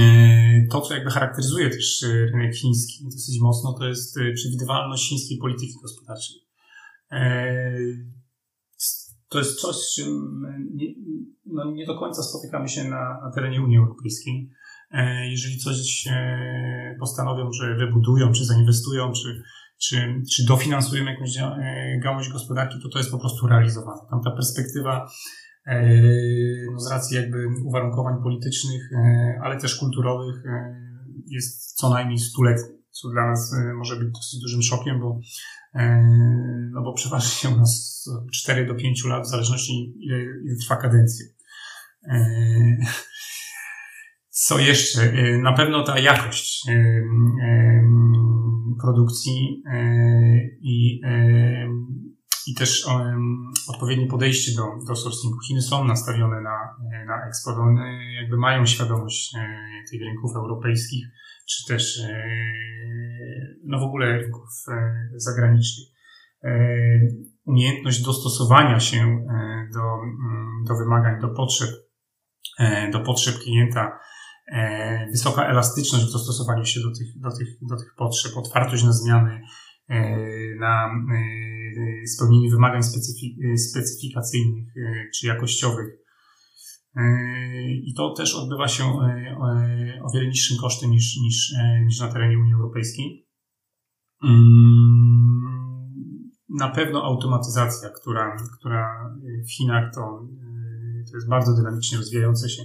[0.00, 5.38] E, to, co jakby charakteryzuje też e, rynek chiński dosyć mocno, to jest przewidywalność chińskiej
[5.38, 6.36] polityki gospodarczej.
[9.28, 10.42] To jest coś, z czym
[10.74, 10.86] nie,
[11.46, 14.50] no nie do końca spotykamy się na, na terenie Unii Europejskiej.
[15.30, 16.08] Jeżeli coś
[17.00, 19.42] postanowią, że wybudują, czy zainwestują, czy
[19.78, 24.00] czy, czy dofinansujemy jakąś e, gałąź gospodarki, to to jest po prostu realizowane.
[24.10, 25.10] Tam ta perspektywa
[25.66, 25.92] e,
[26.72, 30.42] no z racji jakby uwarunkowań politycznych, e, ale też kulturowych
[31.26, 35.20] jest co najmniej stuletnia, co dla nas może być dosyć dużym szokiem, bo,
[36.72, 41.26] no bo przeważnie u nas 4 do 5 lat, w zależności ile, ile trwa kadencja.
[44.28, 45.12] Co jeszcze?
[45.42, 46.62] Na pewno ta jakość
[48.80, 49.78] produkcji e,
[50.60, 51.68] i, e,
[52.46, 52.86] i też
[53.68, 55.38] odpowiednie podejście do, do sourcingu.
[55.48, 59.40] Chiny są nastawione na, na eksport, one jakby mają świadomość e,
[59.90, 61.06] tych rynków europejskich,
[61.48, 62.00] czy też
[63.64, 64.48] no w ogóle rynków
[65.14, 65.88] zagranicznych.
[67.44, 69.26] Umiejętność dostosowania się
[69.74, 69.80] do,
[70.68, 71.70] do wymagań, do potrzeb,
[72.92, 74.05] do potrzeb klienta, E,
[75.10, 79.40] wysoka elastyczność w dostosowaniu się do tych, do tych, do tych potrzeb, otwartość na zmiany,
[79.88, 80.16] e,
[80.60, 82.80] na e, spełnienie wymagań
[83.56, 84.74] specyfikacyjnych
[85.14, 86.06] czy jakościowych.
[87.84, 88.84] I to też odbywa się
[90.02, 91.54] o wiele niższym kosztem niż, niż,
[91.84, 93.26] niż na terenie Unii Europejskiej.
[94.24, 95.46] Mm,
[96.48, 99.10] na pewno automatyzacja, która, która
[99.46, 100.28] w Chinach to,
[101.10, 102.62] to jest bardzo dynamicznie rozwijające się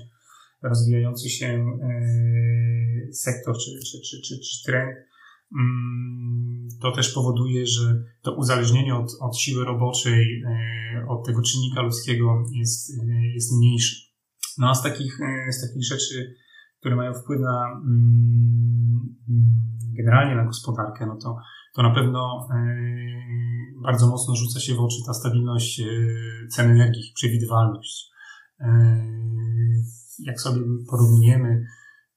[0.64, 4.98] rozwijający się e, sektor czy, czy, czy, czy, czy trend,
[5.60, 11.82] mm, to też powoduje, że to uzależnienie od, od siły roboczej, e, od tego czynnika
[11.82, 13.96] ludzkiego jest, e, jest mniejsze.
[14.58, 15.18] No a z takich,
[15.50, 16.36] z takich rzeczy,
[16.80, 19.16] które mają wpływ na mm,
[19.98, 21.38] generalnie na gospodarkę, no to,
[21.76, 22.48] to na pewno
[23.84, 25.82] bardzo mocno rzuca się w oczy ta stabilność
[26.50, 28.12] cen energii, przewidywalność.
[30.20, 31.66] Jak sobie porównujemy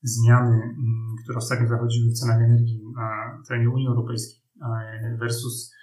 [0.02, 4.42] zmiany, mm, które ostatnio zachodziły w cenach energii na terenie Unii Europejskiej
[5.20, 5.74] versus,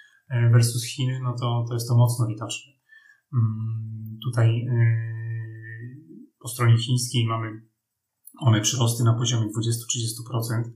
[0.52, 2.72] versus Chiny, no to, to jest to mocno widoczne.
[3.34, 4.66] Mm, tutaj
[6.42, 7.62] po stronie chińskiej mamy
[8.38, 10.70] one przyrosty na poziomie 20-30%.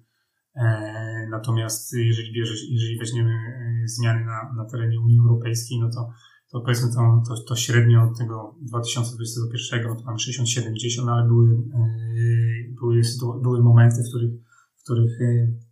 [0.56, 6.10] E, natomiast jeżeli, bierze, jeżeli weźmiemy e, zmiany na, na terenie Unii Europejskiej, no to,
[6.50, 11.28] to powiedzmy to, to, to średnio od tego 2021 no to mamy 60-70, no ale
[11.28, 11.88] były, e,
[12.80, 13.02] były,
[13.42, 14.30] były momenty, w których,
[14.76, 15.18] w których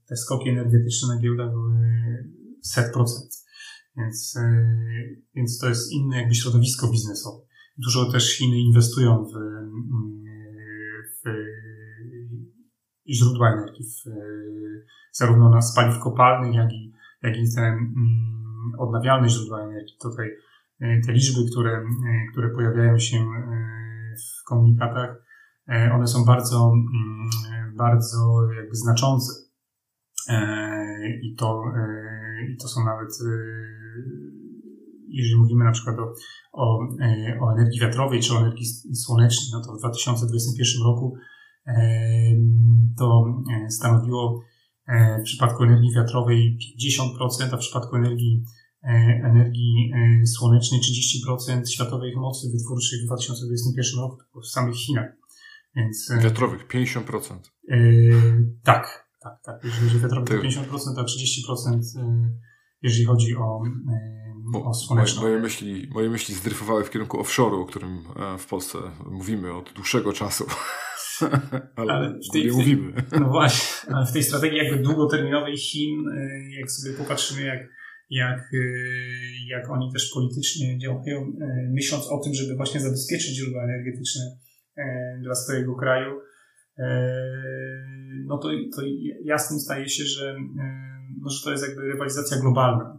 [0.08, 1.74] te skoki energetyczne na giełdach były
[2.62, 3.44] set procent.
[3.96, 4.38] Więc,
[5.34, 7.44] więc to jest inne jakby środowisko biznesowe.
[7.78, 9.32] Dużo też Chiny inwestują w,
[11.24, 11.30] w
[13.08, 14.10] źródła energii, w,
[15.12, 19.96] zarówno na z paliw kopalnych, jak i, jak i te mm, odnawialne źródła energii.
[20.02, 20.37] Tutaj e,
[20.78, 21.84] te liczby, które, e,
[22.32, 23.24] które pojawiają się e,
[24.16, 25.24] w komunikatach,
[25.94, 29.32] one są bardzo, mm, bardzo jakby znaczące.
[31.22, 31.62] I to,
[32.48, 33.08] i to są nawet,
[35.08, 36.12] jeżeli mówimy na przykład o,
[36.52, 36.78] o,
[37.40, 41.16] o energii wiatrowej czy o energii słonecznej, no to w 2021 roku
[42.98, 43.24] to
[43.68, 44.44] stanowiło
[44.88, 48.48] E, w przypadku energii wiatrowej 50%, a w przypadku energii, e,
[49.25, 49.92] energii
[50.23, 55.12] e, słonecznej 30% światowej mocy wytwórczej w 2021 roku w samych Chinach.
[55.77, 57.38] Więc, wiatrowych 50%.
[58.62, 59.64] tak, tak, tak.
[59.64, 61.81] Jeżeli chodzi o wiatrowych to 50%, a 30%
[62.85, 63.62] jeżeli chodzi o,
[64.64, 65.23] o słoneczną.
[65.23, 67.99] Moje, moje, myśli, moje myśli zdryfowały w kierunku offshore'u, o którym
[68.38, 68.79] w Polsce
[69.11, 70.47] mówimy od dłuższego czasu.
[71.77, 72.92] ale, ale w tej, nie mówimy.
[73.20, 76.05] No właśnie, ale w tej strategii jakby długoterminowej Chin,
[76.59, 77.59] jak sobie popatrzymy, jak,
[78.14, 78.66] jak, y,
[79.48, 84.22] jak oni też politycznie działają, y, myśląc o tym, żeby właśnie zabezpieczyć źródła energetyczne
[85.22, 86.20] dla swojego kraju,
[88.27, 88.83] no to, to
[89.24, 90.37] jasnym staje się, że,
[91.20, 92.98] no, że to jest jakby rywalizacja globalna.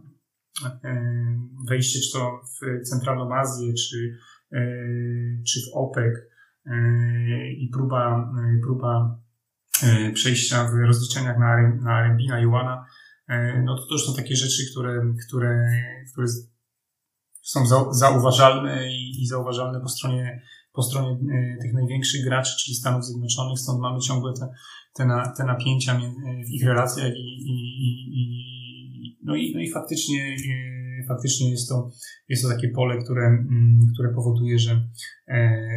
[1.68, 4.18] Wejście czy to w Centralną Azję, czy,
[5.46, 6.14] czy w OPEC,
[7.58, 9.20] i próba, próba
[10.14, 12.86] przejścia w rozliczeniach na, na RMB, na Yuana,
[13.64, 15.70] no to to już są takie rzeczy, które, które,
[16.12, 16.26] które
[17.42, 21.18] są zauważalne i, i zauważalne po stronie, po stronie
[21.62, 24.48] tych największych graczy, czyli Stanów Zjednoczonych, stąd mamy ciągle te,
[24.94, 26.00] te, na, te napięcia
[26.46, 30.36] w ich relacjach i, i, i, no, i, no i faktycznie
[31.08, 31.90] faktycznie jest to,
[32.28, 34.88] jest to takie pole, które, mm, które powoduje, że,
[35.28, 35.68] e,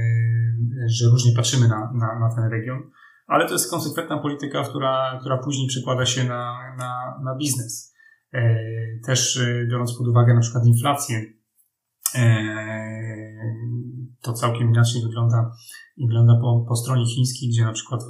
[0.88, 2.91] że różnie patrzymy na, na, na ten region,
[3.30, 7.96] ale to jest konsekwentna polityka, która, która później przekłada się na, na, na biznes.
[8.34, 8.60] E,
[9.06, 11.26] też e, biorąc pod uwagę na przykład inflację,
[14.22, 15.52] to całkiem inaczej wygląda,
[15.98, 18.02] wygląda po, po stronie chińskiej, gdzie na przykład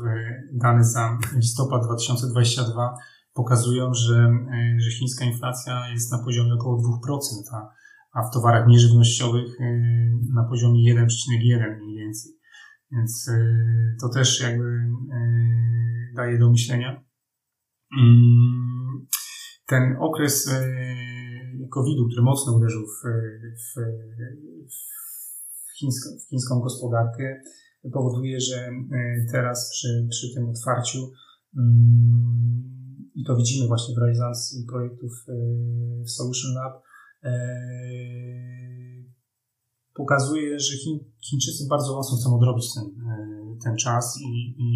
[0.53, 2.95] dane za listopad 2022
[3.33, 7.19] pokazują, że, e, że chińska inflacja jest na poziomie około 2%,
[7.53, 7.69] a,
[8.13, 9.65] a w towarach nieżywnościowych e,
[10.33, 12.31] na poziomie 1,1 mniej więcej.
[12.91, 14.89] Więc e, to też jakby
[16.15, 17.03] daje do myślenia.
[17.99, 19.07] Mm,
[19.67, 20.49] ten okres
[21.71, 23.01] COVID-u, który mocno uderzył w,
[23.61, 23.81] w,
[24.67, 27.41] w, chińską, w chińską gospodarkę,
[27.93, 28.69] powoduje, że
[29.31, 31.11] teraz przy, przy tym otwarciu
[31.57, 32.49] mm,
[33.15, 35.11] i to widzimy właśnie w realizacji projektów
[36.05, 36.83] w Solution Lab,
[39.99, 44.69] pokazuje, że Chiń, Chińczycy bardzo mocno chcą odrobić ten, e, ten czas i, i,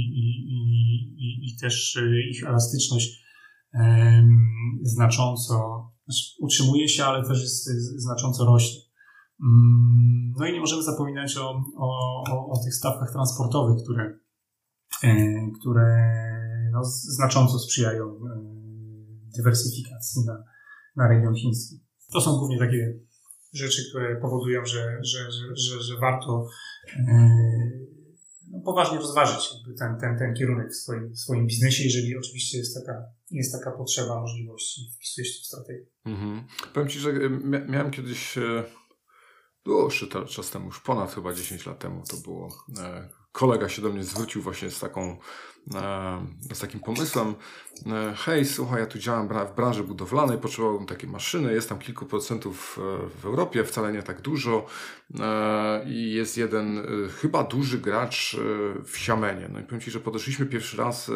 [1.17, 1.99] i, i, też
[2.31, 3.23] ich elastyczność
[4.81, 7.65] znacząco znaczy utrzymuje się, ale też jest,
[7.97, 8.81] znacząco rośnie.
[9.41, 14.19] Mm, no i nie możemy zapominać o, o, o, o tych stawkach transportowych, które,
[15.59, 16.13] które
[16.71, 16.81] no,
[17.15, 18.19] znacząco sprzyjają e,
[19.37, 20.43] dywersyfikacji na,
[20.95, 21.83] na region chiński.
[22.13, 22.99] To są głównie takie
[23.53, 26.47] rzeczy, które powodują, że, że, że, że, warto
[26.95, 27.29] e,
[28.51, 29.49] no, poważnie rozważyć
[29.79, 34.21] ten, ten, ten kierunek w swoim, swoim biznesie, jeżeli oczywiście jest taka, jest taka potrzeba,
[34.21, 35.85] możliwość i wpisuje się w strategię.
[36.05, 36.43] Mhm.
[36.73, 37.29] Powiem Ci, że e,
[37.67, 38.35] miałem kiedyś
[39.65, 42.49] dłuższy czas temu, już ponad chyba 10 lat temu to było
[43.33, 45.17] kolega się do mnie zwrócił właśnie z taką,
[45.75, 47.35] e, z takim pomysłem,
[47.85, 52.05] e, hej, słuchaj, ja tu działam w branży budowlanej, potrzebowałbym takiej maszyny, jest tam kilku
[52.05, 54.65] procentów e, w Europie, wcale nie tak dużo
[55.85, 56.87] i jest jeden
[57.21, 58.37] chyba duży gracz
[58.85, 59.49] w Siamenie.
[59.53, 61.11] No i powiem Ci, że podeszliśmy pierwszy raz,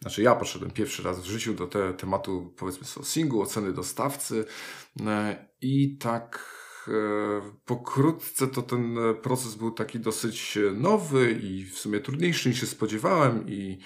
[0.00, 4.44] znaczy ja podszedłem pierwszy raz w życiu do te, tematu powiedzmy sourcingu, oceny dostawcy
[5.60, 6.57] i tak
[7.66, 13.44] pokrótce to ten proces był taki dosyć nowy i w sumie trudniejszy niż się spodziewałem
[13.48, 13.78] i,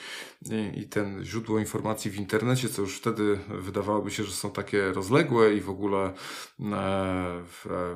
[0.50, 4.92] i, i ten źródło informacji w internecie, co już wtedy wydawałoby się, że są takie
[4.92, 6.12] rozległe i w ogóle
[6.60, 7.42] e,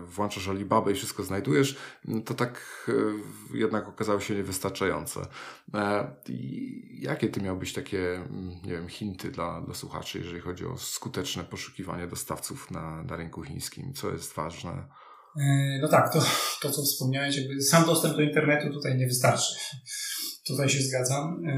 [0.07, 1.77] włączasz Alibaba i wszystko znajdujesz,
[2.25, 5.27] to tak e, jednak okazało się niewystarczające.
[5.75, 6.15] E,
[7.01, 8.29] jakie ty miałbyś takie,
[8.65, 13.43] nie wiem, hinty dla, dla słuchaczy, jeżeli chodzi o skuteczne poszukiwanie dostawców na, na rynku
[13.43, 13.93] chińskim?
[13.93, 14.89] Co jest ważne?
[15.41, 16.21] E, no tak, to,
[16.63, 19.55] to co wspomniałeś, jakby sam dostęp do internetu tutaj nie wystarczy.
[20.47, 21.45] Tutaj się zgadzam.
[21.47, 21.53] E,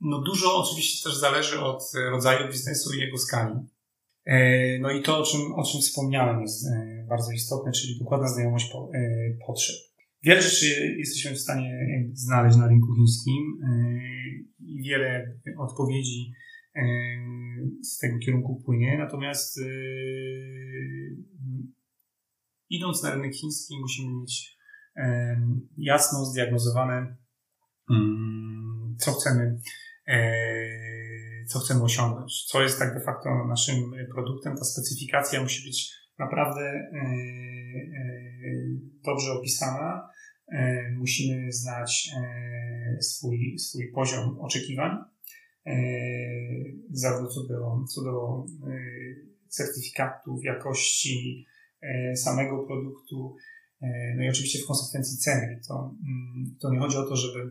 [0.00, 3.54] no dużo oczywiście też zależy od rodzaju biznesu i jego skali.
[4.80, 6.66] No i to, o czym, o czym wspomniałem, jest
[7.08, 8.72] bardzo istotne, czyli dokładna znajomość
[9.46, 9.76] potrzeb.
[10.22, 13.60] Wiele rzeczy jesteśmy w stanie znaleźć na rynku chińskim
[14.60, 16.32] i wiele odpowiedzi
[17.82, 18.98] z tego kierunku płynie.
[18.98, 19.60] Natomiast
[22.70, 24.58] idąc na rynek chiński, musimy mieć
[25.76, 27.16] jasno zdiagnozowane,
[28.98, 29.58] co chcemy,
[31.48, 34.56] co chcemy osiągnąć, co jest tak de facto naszym produktem.
[34.56, 38.08] Ta specyfikacja musi być naprawdę e, e,
[39.04, 40.08] dobrze opisana.
[40.96, 42.08] Musimy znać
[43.00, 44.96] swój, swój poziom oczekiwań,
[46.90, 48.44] zarówno co do, co do
[49.48, 51.46] certyfikatów jakości,
[51.82, 53.36] E, samego produktu,
[53.82, 55.60] e, no i oczywiście w konsekwencji ceny.
[55.68, 57.50] To, mm, to nie chodzi o to, żeby,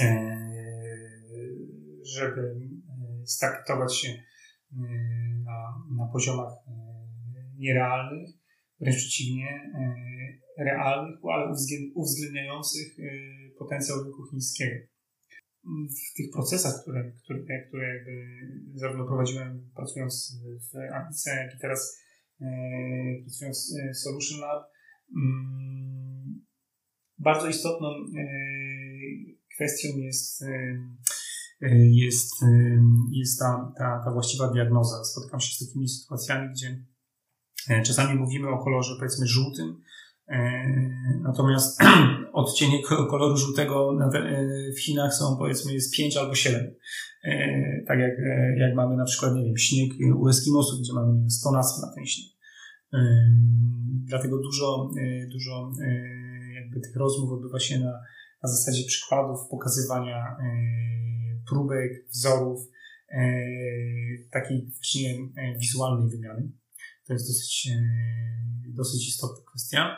[0.00, 0.38] e,
[2.04, 2.60] żeby
[3.24, 4.22] startować się
[5.44, 6.52] na, na poziomach
[7.58, 8.30] nierealnych,
[8.80, 9.70] wręcz przeciwnie,
[10.58, 11.52] realnych, ale
[11.94, 12.96] uwzględniających
[13.58, 14.86] potencjał rynku chińskiego.
[15.64, 18.04] W tych procesach, które, które, które
[18.74, 20.40] zarówno prowadziłem pracując
[20.72, 21.98] w Amice, jak i teraz
[22.40, 24.62] E, pracując w Solution Lab.
[25.16, 26.44] Mm,
[27.18, 28.24] bardzo istotną e,
[29.54, 32.32] kwestią jest, e, jest,
[33.12, 35.04] jest ta, ta, ta właściwa diagnoza.
[35.04, 36.84] Spotykam się z takimi sytuacjami, gdzie
[37.84, 39.82] czasami mówimy o kolorze powiedzmy żółtym,
[41.22, 41.80] natomiast
[42.32, 43.98] odcienie koloru żółtego
[44.76, 46.74] w Chinach są powiedzmy jest 5 albo 7.
[47.24, 51.20] E, tak jak, e, jak mamy na przykład, nie wiem, śnieg u Eskimosów, gdzie mamy
[51.20, 52.32] wiem, 100 nazw na ten śnieg.
[52.94, 52.98] E,
[54.04, 54.90] dlatego dużo,
[55.32, 55.72] dużo
[56.54, 57.92] jakby tych rozmów odbywa się na,
[58.42, 60.36] na zasadzie przykładów, pokazywania
[61.48, 62.60] próbek, wzorów,
[64.30, 65.14] takiej właśnie
[65.58, 66.50] wizualnej wymiany.
[67.08, 67.68] To jest dosyć,
[68.66, 69.96] dosyć istotna kwestia.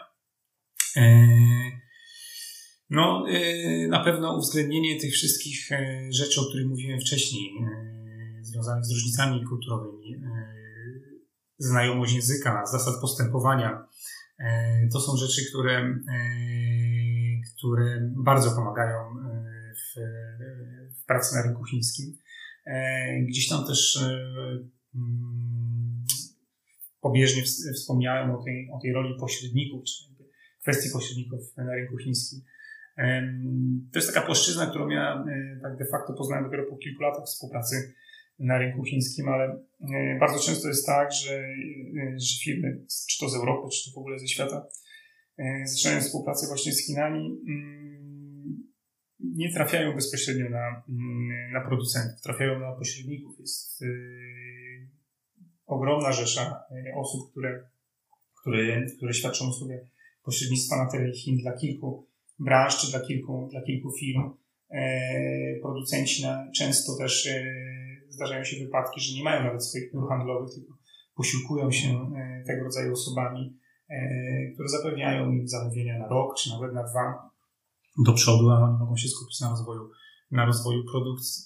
[2.90, 8.84] No, y, na pewno uwzględnienie tych wszystkich e, rzeczy, o których mówiłem wcześniej, e, związanych
[8.84, 10.20] z różnicami kulturowymi, e,
[11.58, 13.86] znajomość języka, zasad postępowania,
[14.92, 16.00] to są rzeczy, które,
[17.56, 18.98] które bardzo pomagają
[19.76, 20.00] w,
[21.00, 22.16] w pracy na rynku chińskim.
[23.28, 23.98] Gdzieś tam też
[24.94, 25.79] mm,
[27.01, 27.42] pobieżnie
[27.74, 30.11] wspomniałem o tej, o tej roli pośredników, czy
[30.62, 32.40] kwestii pośredników na rynku chińskim.
[33.92, 37.24] To jest taka płaszczyzna, którą ja e, tak de facto poznałem dopiero po kilku latach
[37.24, 37.94] współpracy
[38.38, 39.44] na rynku chińskim, ale
[39.80, 43.94] e, bardzo często jest tak, że, e, że firmy, czy to z Europy, czy to
[43.94, 44.66] w ogóle ze świata,
[45.64, 48.70] zaczynają współpracę właśnie z Chinami, mm,
[49.20, 53.40] nie trafiają bezpośrednio na, mm, na producentów, trafiają na pośredników.
[53.40, 53.84] Jest
[55.70, 56.62] ogromna rzesza
[56.96, 57.68] osób, które,
[58.40, 59.86] które, które świadczą sobie
[60.22, 62.10] pośrednictwa na terenie Chin dla kilku
[62.40, 64.30] branż czy dla kilku, dla kilku firm.
[64.70, 67.44] E, producenci na, często też e,
[68.08, 70.74] zdarzają się wypadki, że nie mają nawet swoich biur handlowych, tylko
[71.14, 73.60] posiłkują się e, tego rodzaju osobami,
[74.54, 77.30] które zapewniają im zamówienia na rok czy nawet na dwa
[78.04, 79.90] do przodu, a oni mogą się skupić na rozwoju,
[80.30, 81.44] na rozwoju produkcji.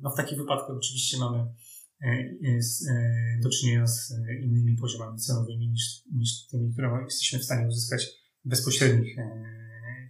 [0.00, 1.46] No w takich wypadkach oczywiście mamy
[3.42, 8.06] do czynienia z innymi poziomami cenowymi niż, niż tymi, które jesteśmy w stanie uzyskać
[8.44, 9.24] bezpośrednich e,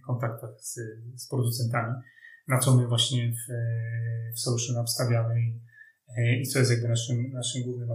[0.05, 0.79] kontaktach z,
[1.15, 1.93] z producentami,
[2.47, 3.53] na co my właśnie w,
[4.35, 5.61] w Solution Lab stawiamy i,
[6.17, 7.89] e, i co jest jakby naszym, naszym głównym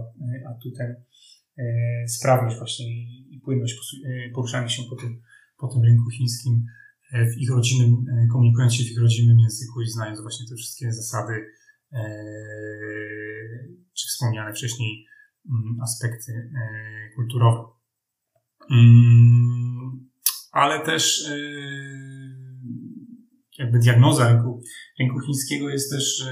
[0.47, 0.95] atutem,
[1.57, 1.63] e,
[2.07, 2.85] sprawność właśnie
[3.29, 3.75] i płynność
[4.35, 5.21] poruszania się po tym,
[5.57, 6.65] po tym rynku chińskim
[7.33, 11.33] w ich rodzinnym, komunikując się w ich rodzinnym języku i znając właśnie te wszystkie zasady,
[13.93, 15.05] czy wspomniane wcześniej
[15.49, 16.51] mm, aspekty
[17.15, 17.63] kulturowe.
[18.71, 20.09] Mm,
[20.51, 22.31] ale też yy,
[23.57, 24.61] jakby diagnoza rynku,
[24.99, 26.25] rynku chińskiego jest też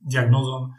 [0.00, 0.72] diagnozą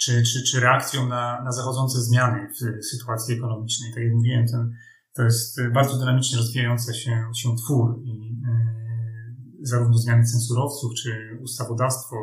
[0.00, 3.92] czy, czy, czy reakcją na, na zachodzące zmiany w sytuacji ekonomicznej.
[3.94, 4.70] Tak jak mówiłem, ten,
[5.14, 8.36] to jest bardzo dynamicznie rozwijający się, się twór i
[9.62, 12.16] zarówno zmiany censurowców, czy ustawodawstwo,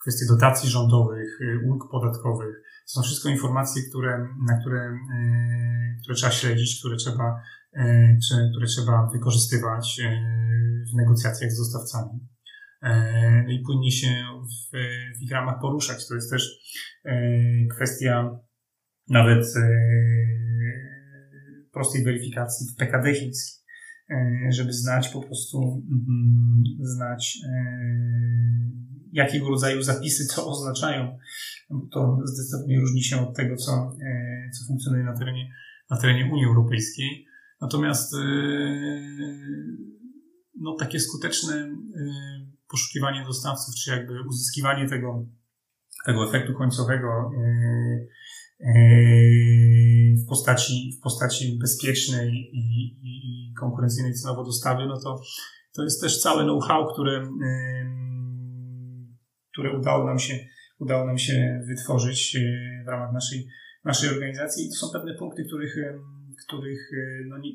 [0.00, 4.98] kwestie dotacji rządowych, ulg podatkowych, to są wszystko informacje, które, na które,
[6.02, 7.40] które trzeba śledzić, które trzeba,
[8.28, 10.00] czy, które trzeba wykorzystywać
[10.92, 12.20] w negocjacjach z dostawcami.
[12.82, 14.76] E, no i płynnie się w,
[15.18, 16.08] w ich ramach poruszać.
[16.08, 16.58] To jest też
[17.76, 18.38] kwestia
[19.08, 19.46] nawet
[21.72, 23.59] prostej weryfikacji w PKD chińskim,
[24.50, 27.38] żeby znać po prostu, mm, znać
[29.12, 31.18] jakiego rodzaju zapisy to oznaczają,
[31.70, 33.96] bo to zdecydowanie różni się od tego, co,
[34.58, 35.50] co funkcjonuje na terenie,
[35.90, 37.26] na terenie Unii Europejskiej.
[37.60, 38.14] Natomiast
[40.60, 41.70] no, takie skuteczne
[42.70, 45.26] poszukiwanie dostawców, czy jakby uzyskiwanie tego,
[46.06, 47.42] tego efektu końcowego e,
[48.60, 48.74] e,
[50.24, 55.20] w postaci, w postaci bezpiecznej i, i konkurencyjnej cenowo dostawy, no to
[55.72, 57.28] to jest też całe know-how, które,
[59.52, 60.38] które udało nam się,
[60.78, 63.48] udało nam się wytworzyć e, w ramach naszej,
[63.84, 64.66] naszej organizacji.
[64.66, 65.76] I to są pewne punkty, których,
[66.46, 66.90] których
[67.28, 67.50] no nie,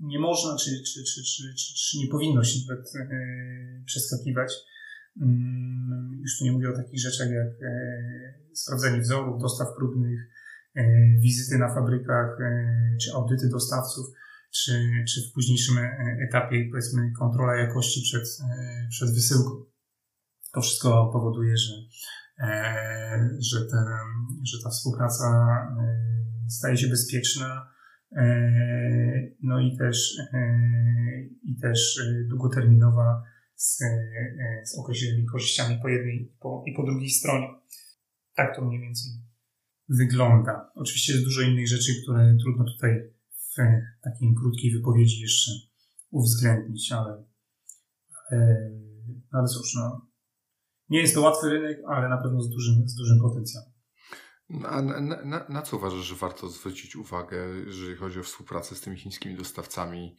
[0.00, 1.42] nie można, czy, czy, czy, czy,
[1.90, 2.86] czy, nie powinno się nawet
[3.86, 4.52] przeskakiwać.
[5.22, 7.70] Mm, już tu nie mówię o takich rzeczach jak
[8.52, 10.20] sprawdzenie wzorów, dostaw próbnych,
[11.20, 12.38] wizyty na fabrykach,
[13.02, 14.06] czy audyty dostawców,
[14.64, 15.76] czy, czy w późniejszym
[16.28, 18.24] etapie, powiedzmy, kontrola jakości przed,
[18.90, 19.64] przed wysyłką.
[20.52, 21.72] To wszystko powoduje, że,
[23.38, 23.84] że, ten,
[24.44, 25.58] że ta współpraca
[26.48, 27.72] staje się bezpieczna,
[29.42, 30.16] no i też,
[31.42, 33.22] i też długoterminowa
[33.58, 37.48] z, e, z określonymi korzyściami po jednej i po, i po drugiej stronie.
[38.34, 39.12] Tak to mniej więcej
[39.88, 40.72] wygląda.
[40.74, 43.12] Oczywiście jest dużo innych rzeczy, które trudno tutaj
[44.02, 45.50] takiej krótkiej wypowiedzi jeszcze
[46.10, 47.24] uwzględnić, ale,
[48.30, 48.70] ale,
[49.32, 50.08] ale cóż, no,
[50.88, 53.70] nie jest to łatwy rynek, ale na pewno z dużym, z dużym potencjałem.
[54.50, 57.36] Na, na, na, na, co uważasz, że warto zwrócić uwagę,
[57.66, 60.16] jeżeli chodzi o współpracę z tymi chińskimi dostawcami?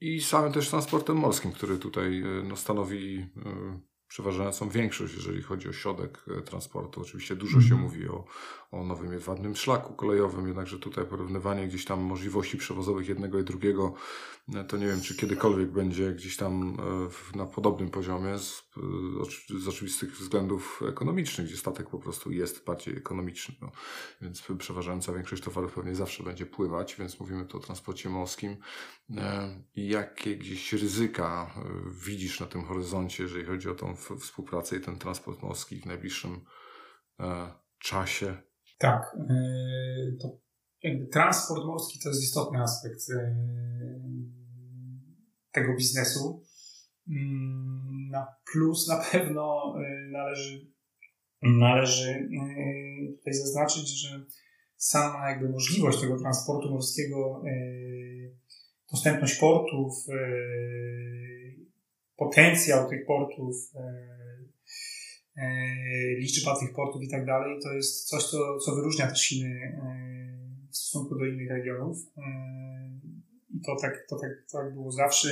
[0.00, 5.68] I samym też transportem morskim, który tutaj e, no, stanowi e, przeważającą większość, jeżeli chodzi
[5.68, 7.00] o środek e, transportu.
[7.00, 7.68] Oczywiście dużo mm.
[7.68, 7.82] się mhm.
[7.82, 8.24] mówi o,
[8.70, 13.94] o nowym jedwabnym szlaku kolejowym, jednakże tutaj porównywanie gdzieś tam możliwości przewozowych jednego i drugiego,
[14.54, 16.76] e, to nie wiem, czy kiedykolwiek będzie gdzieś tam
[17.34, 18.62] e, na podobnym poziomie z,
[19.48, 23.54] z oczywistych względów ekonomicznych, gdzie statek po prostu jest bardziej ekonomiczny.
[23.60, 23.72] No.
[24.22, 28.56] Więc przeważająca większość towarów pewnie zawsze będzie pływać, więc mówimy tu o transporcie morskim.
[29.74, 31.54] Jakie gdzieś ryzyka
[32.04, 36.44] widzisz na tym horyzoncie, jeżeli chodzi o tą współpracę i ten transport morski w najbliższym
[37.78, 38.49] czasie?
[38.80, 39.16] Tak.
[39.30, 40.38] Y, to
[40.82, 43.34] jakby transport morski to jest istotny aspekt y,
[45.52, 46.42] tego biznesu.
[47.08, 50.66] Mm, na plus na pewno y, należy,
[51.42, 52.28] należy
[53.18, 54.24] tutaj zaznaczyć, że
[54.76, 57.42] sama jakby możliwość tego transportu morskiego,
[58.92, 59.94] dostępność portów,
[62.16, 63.56] potencjał tych portów,
[66.18, 70.68] liczba tych portów i tak dalej, to jest coś, co, co wyróżnia też Chiny e,
[70.70, 71.98] w stosunku do innych regionów.
[72.16, 72.22] E,
[73.50, 75.28] I to tak, to tak, to tak było zawsze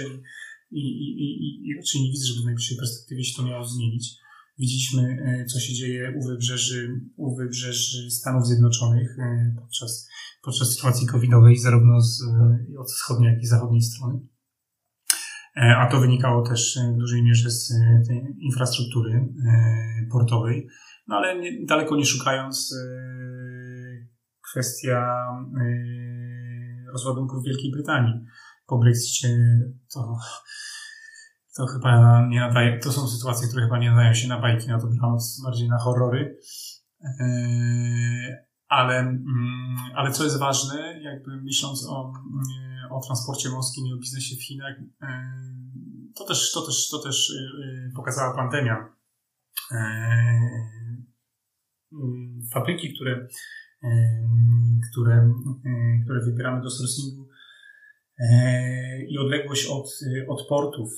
[0.71, 4.15] i, i, i, i raczej nie widzę, żeby w najbliższej perspektywie się to miało zmienić.
[4.59, 5.17] Widzieliśmy,
[5.53, 9.17] co się dzieje u wybrzeży, u wybrzeży Stanów Zjednoczonych
[9.61, 10.09] podczas,
[10.43, 12.23] podczas sytuacji covidowej, zarówno z,
[12.79, 14.21] od wschodniej, jak i zachodniej strony.
[15.59, 19.29] E, a to wynikało też e, w dużej mierze z e, tej infrastruktury
[20.13, 20.69] portowej.
[21.09, 22.75] No ale nie, daleko nie szukając,
[24.51, 25.27] kwestia
[26.93, 28.25] rozładunków Wielkiej Brytanii
[28.67, 29.29] po Brexicie
[29.95, 30.17] to,
[31.57, 34.79] to chyba nie nadaje, to są sytuacje, które chyba nie nadają się na bajki na
[34.79, 36.39] dobranoc, bardziej na horrory.
[38.69, 42.13] Ale, mm, ale co jest ważne, jakby myśląc o
[42.91, 45.33] o transporcie morskim i o biznesie w Chinach, e,
[46.15, 48.95] to też, to też, to też e, pokazała pandemia.
[49.73, 49.79] E,
[52.53, 53.29] fabryki, które,
[54.91, 55.35] które,
[56.05, 57.29] które wybieramy do sourcingu
[59.09, 60.91] i odległość od, od portów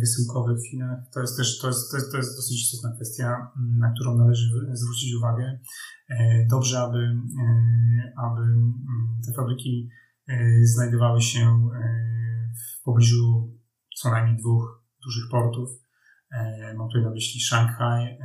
[0.00, 3.50] wysyłkowych w Chinach, to jest też to jest, to jest, to jest dosyć istotna kwestia,
[3.78, 5.58] na którą należy zwrócić uwagę.
[6.50, 7.16] Dobrze, aby,
[8.16, 8.42] aby
[9.26, 10.05] te fabryki E,
[10.62, 13.54] znajdowały się e, w pobliżu
[13.96, 15.70] co najmniej dwóch dużych portów.
[16.30, 18.18] E, mam tutaj na myśli Szanghaj,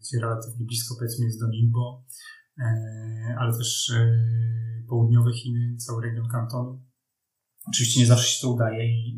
[0.00, 2.04] gdzie relatywnie blisko powiedzmy jest do Ningbo,
[3.38, 3.92] ale też
[4.88, 6.82] południowe Chiny, cały region Kantonu.
[7.68, 9.16] Oczywiście nie zawsze się to udaje i,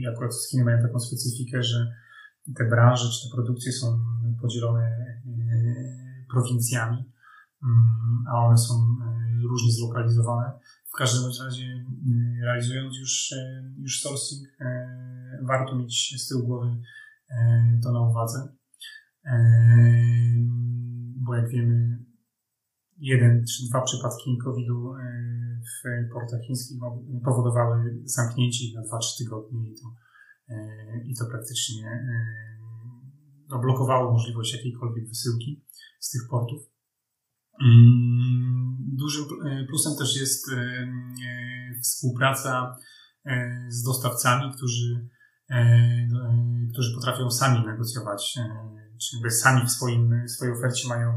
[0.00, 1.94] i akurat Chiny mają taką specyfikę, że
[2.56, 3.98] te branże czy te produkcje są
[4.40, 4.96] podzielone
[6.30, 7.12] prowincjami,
[7.62, 8.74] mm, a one są
[9.48, 10.52] różnie zlokalizowane.
[10.94, 13.34] W każdym razie mm, realizując już,
[13.78, 14.48] już sourcing
[15.42, 16.76] warto mieć z tyłu głowy
[17.82, 18.48] to na uwadze.
[21.16, 22.04] Bo jak wiemy,
[22.98, 24.94] jeden czy dwa przypadki COVID-u
[25.64, 26.78] w portach chińskich
[27.24, 28.88] powodowały zamknięcie na 2-3
[29.18, 29.94] tygodnie i to,
[31.04, 32.06] i to praktycznie
[33.48, 35.64] no, blokowało możliwość jakiejkolwiek wysyłki
[36.00, 36.62] z tych portów.
[39.04, 40.46] Mm, dużym plusem też jest
[41.82, 42.76] współpraca
[43.68, 45.08] z dostawcami, którzy
[45.50, 46.08] E, e,
[46.72, 51.12] którzy potrafią sami negocjować, e, czy sami w swoim, swojej ofercie mają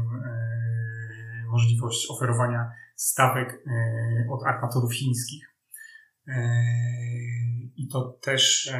[1.50, 3.64] możliwość oferowania stawek
[4.30, 5.54] od armatorów chińskich.
[7.76, 8.72] I to też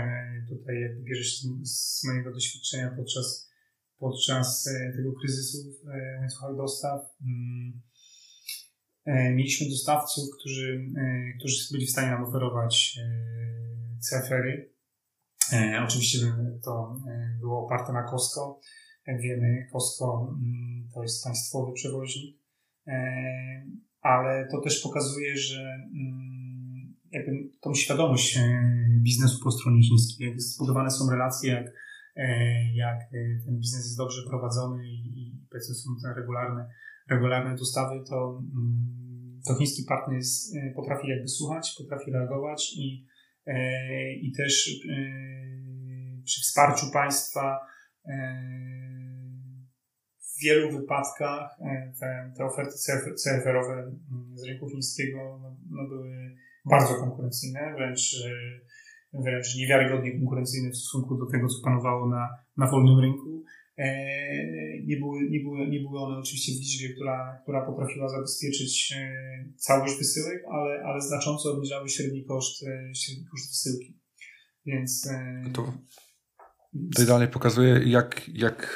[0.48, 3.50] tutaj jakby bierze się z mojego doświadczenia podczas,
[3.98, 5.86] podczas tego kryzysu w
[6.20, 7.00] łańcuchach dostaw.
[9.08, 10.90] Mm, mieliśmy dostawców, którzy,
[11.38, 12.98] którzy byli w stanie nam oferować
[14.00, 14.78] CFR-y,
[15.52, 16.18] E, oczywiście
[16.64, 18.60] to e, było oparte na Costco.
[19.06, 22.36] Jak wiemy, Costco mm, to jest państwowy przewoźnik,
[22.86, 23.22] e,
[24.00, 28.38] ale to też pokazuje, że mm, jakby tą świadomość
[29.02, 31.72] biznesu po stronie chińskiej, jak zbudowane są relacje, jak,
[32.74, 32.98] jak
[33.44, 36.68] ten biznes jest dobrze prowadzony i, i powiedzmy są regularne,
[37.10, 43.08] regularne dostawy, to, mm, to chiński partner jest, potrafi jakby słuchać, potrafi reagować i
[43.48, 44.94] E, i też e,
[46.24, 47.58] przy wsparciu państwa
[48.04, 48.42] e,
[50.20, 51.58] w wielu wypadkach
[52.00, 52.72] te, te oferty
[53.24, 53.98] CFR-owe mm,
[54.34, 56.36] z rynku chińskiego no, no były
[56.70, 58.16] bardzo konkurencyjne, wręcz,
[59.12, 63.44] wręcz niewiarygodnie konkurencyjne w stosunku do tego, co panowało na, na wolnym rynku.
[63.78, 63.88] E,
[64.84, 69.12] nie były, nie, były, nie były one oczywiście w liczbie, która, która potrafiła zabezpieczyć e,
[69.56, 73.98] całość wysyłek, ale, ale znacząco obniżały średni koszt, e, średni koszt wysyłki.
[74.66, 75.08] Więc.
[75.54, 75.72] To,
[76.96, 78.68] to idealnie pokazuje, jak, jak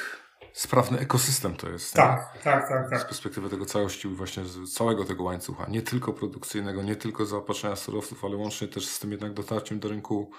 [0.53, 1.93] sprawny ekosystem to jest.
[1.93, 3.01] Tak, tak, tak, tak.
[3.01, 7.75] Z perspektywy tego całości, właśnie z całego tego łańcucha, nie tylko produkcyjnego, nie tylko zaopatrzenia
[7.75, 10.31] surowców, ale łącznie też z tym jednak dotarciem do rynku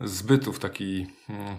[0.00, 1.06] zbytu w taki.
[1.26, 1.56] Hmm,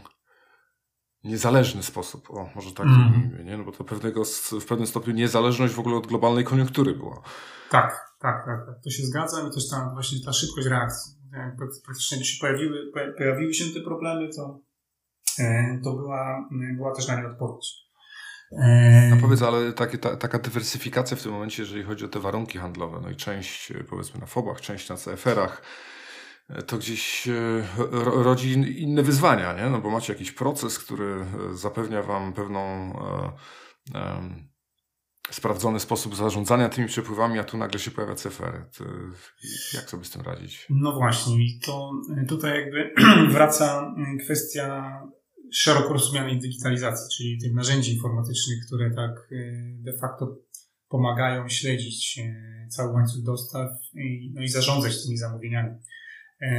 [1.26, 2.32] niezależny sposób.
[2.32, 3.02] O, może tak mm.
[3.02, 3.58] mówimy, nie?
[3.58, 4.24] No bo to pewnego,
[4.62, 7.22] w pewnym stopniu niezależność w ogóle od globalnej koniunktury była.
[7.70, 8.66] Tak, tak, tak.
[8.66, 8.76] tak.
[8.84, 11.14] To się zgadza i też ta, właśnie ta szybkość reakcji.
[11.34, 11.56] Jak
[11.86, 14.60] praktycznie się pojawiły, pojawiły się te problemy, to,
[15.40, 17.86] e, to była, była też na nie odpowiedź.
[18.52, 19.10] E...
[19.10, 23.00] No powiedz, ale ta, taka dywersyfikacja w tym momencie, jeżeli chodzi o te warunki handlowe,
[23.04, 25.62] no i część powiedzmy na FOB-ach, część na CFR-ach,
[26.68, 27.64] to gdzieś e,
[28.24, 29.70] rodzi inne wyzwania, nie?
[29.70, 32.62] No bo macie jakiś proces, który e, zapewnia wam pewną
[33.94, 34.46] e,
[35.32, 38.70] sprawdzony sposób zarządzania tymi przepływami, a tu nagle się pojawia CFR.
[38.78, 38.86] To
[39.74, 40.68] jak sobie z tym radzić?
[40.70, 41.92] No właśnie, to
[42.28, 42.94] tutaj jakby
[43.34, 45.00] wraca kwestia
[45.54, 49.30] szeroko rozumianej digitalizacji, czyli tych narzędzi informatycznych, które tak
[49.84, 50.38] de facto
[50.88, 52.20] pomagają śledzić
[52.70, 55.76] cały łańcuch dostaw i, no i zarządzać tymi zamówieniami.
[56.42, 56.50] E,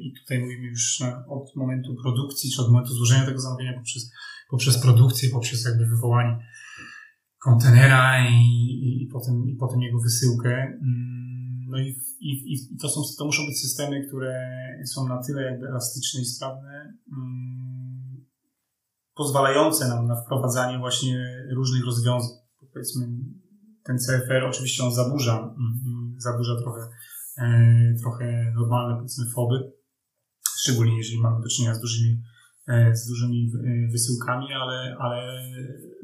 [0.00, 4.12] I tutaj mówimy już od momentu produkcji, czy od momentu złożenia tego zamówienia poprzez,
[4.50, 6.38] poprzez produkcję, poprzez jakby wywołanie
[7.38, 8.34] kontenera i,
[8.86, 10.50] i, i, potem, i potem jego wysyłkę.
[10.50, 14.48] Mm, no i, i, i to, są, to muszą być systemy, które
[14.94, 18.24] są na tyle jakby elastyczne i sprawne, mm,
[19.14, 22.30] pozwalające nam na wprowadzanie właśnie różnych rozwiązań.
[22.72, 23.06] Powiedzmy,
[23.84, 26.80] ten CFR oczywiście on zaburza, mm, zaburza trochę
[28.02, 29.72] trochę normalne, powiedzmy, foby,
[30.66, 32.22] szczególnie jeżeli mamy do czynienia z dużymi,
[32.68, 35.42] e, z dużymi e, wysyłkami, ale, ale,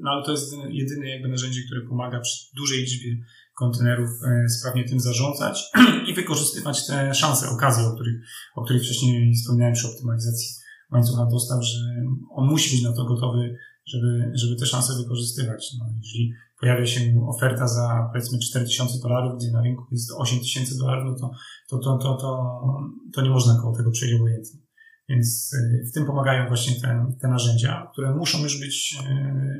[0.00, 3.16] no ale to jest jedyne jakby narzędzie, które pomaga przy dużej liczbie
[3.54, 4.10] kontenerów
[4.58, 5.70] sprawnie tym zarządzać
[6.08, 8.16] i wykorzystywać te szanse, okazje, o których,
[8.54, 10.48] o których wcześniej wspominałem przy optymalizacji
[10.92, 11.78] łańcucha dostaw, że
[12.30, 13.56] on musi być na to gotowy,
[13.86, 15.70] żeby, żeby te szanse wykorzystywać.
[15.78, 21.04] No, jeżeli pojawia się oferta za powiedzmy 4000 dolarów, gdzie na rynku jest 8000 dolarów,
[21.20, 21.30] no
[21.68, 22.60] to, to, to, to,
[23.14, 24.60] to, nie można koło tego przejść obojętnie.
[25.08, 28.96] Więc y, w tym pomagają właśnie te, te narzędzia, które muszą już być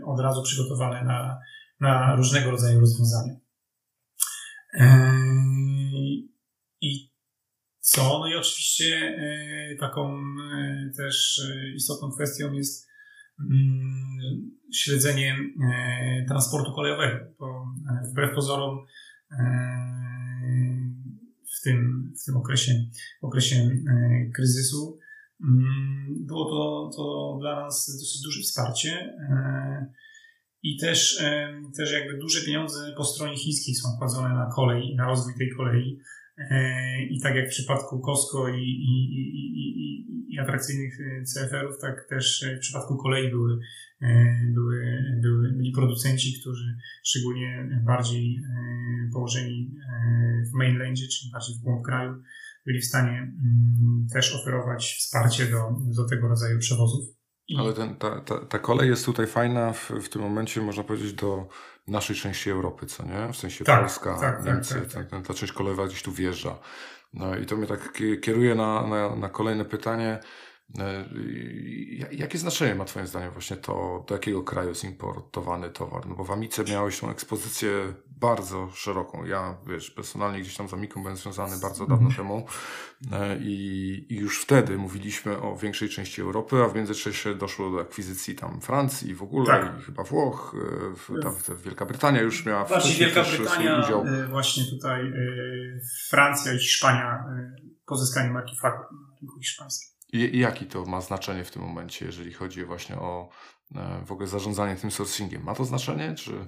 [0.00, 1.38] y, od razu przygotowane na,
[1.80, 3.34] na różnego rodzaju rozwiązania.
[4.74, 4.80] Y,
[6.80, 7.12] I
[7.80, 8.18] co?
[8.18, 9.16] No i oczywiście
[9.80, 10.24] taką
[10.96, 11.42] też
[11.74, 12.91] istotną kwestią jest
[14.72, 15.36] śledzenie
[16.28, 17.66] transportu kolejowego, bo
[18.10, 18.86] wbrew pozorom
[21.56, 22.72] w tym, w tym okresie,
[23.22, 23.70] okresie
[24.34, 24.98] kryzysu
[25.44, 29.16] mm, było to, to dla nas dosyć duże wsparcie
[30.62, 31.22] i też,
[31.76, 36.00] też jakby duże pieniądze po stronie chińskiej są wkładzone na kolej, na rozwój tej kolei.
[36.38, 42.08] E, I tak jak w przypadku Costco i, i, i, i atrakcyjnych e, CFR-ów, tak
[42.08, 43.58] też w przypadku kolei były,
[44.00, 48.42] e, były, były, byli producenci, którzy szczególnie bardziej
[49.12, 49.74] położeni
[50.50, 52.22] w mainlandzie, czyli bardziej w głąb kraju,
[52.66, 57.21] byli w stanie mm, też oferować wsparcie do, do tego rodzaju przewozów.
[57.58, 61.12] Ale ten, ta, ta, ta kolej jest tutaj fajna w, w tym momencie, można powiedzieć,
[61.12, 61.48] do
[61.88, 63.32] naszej części Europy, co nie?
[63.32, 65.26] W sensie tak, Polska, tak, tak Niemcy, tak, tak, tak.
[65.26, 66.58] ta część kolejowa gdzieś tu wjeżdża.
[67.14, 70.20] No i to mnie tak kieruje na, na, na kolejne pytanie.
[70.78, 71.04] E,
[72.12, 76.06] jakie znaczenie ma Twoim zdaniem właśnie to, do jakiego kraju jest importowany towar?
[76.06, 79.24] No bo w Amice miałeś tą ekspozycję bardzo szeroką.
[79.24, 82.16] Ja, wiesz, personalnie gdzieś tam z Amiką byłem związany bardzo dawno mm.
[82.16, 82.46] temu
[83.12, 87.80] e, i, i, już wtedy mówiliśmy o większej części Europy, a w międzyczasie doszło do
[87.80, 89.78] akwizycji tam Francji w ogóle tak.
[89.80, 91.34] i chyba Włoch, e, w, tam,
[91.64, 94.04] Wielka Brytania już miała Właśnie Wielka Brytania, udział.
[94.30, 95.12] właśnie tutaj
[96.08, 97.24] Francja i Hiszpania
[97.86, 99.91] pozyskanie marki Fag na rynku hiszpańskim.
[100.12, 103.28] I jaki to ma znaczenie w tym momencie, jeżeli chodzi właśnie o
[103.74, 105.44] e, w ogóle zarządzanie tym sourcingiem?
[105.44, 106.46] Ma to znaczenie, czy...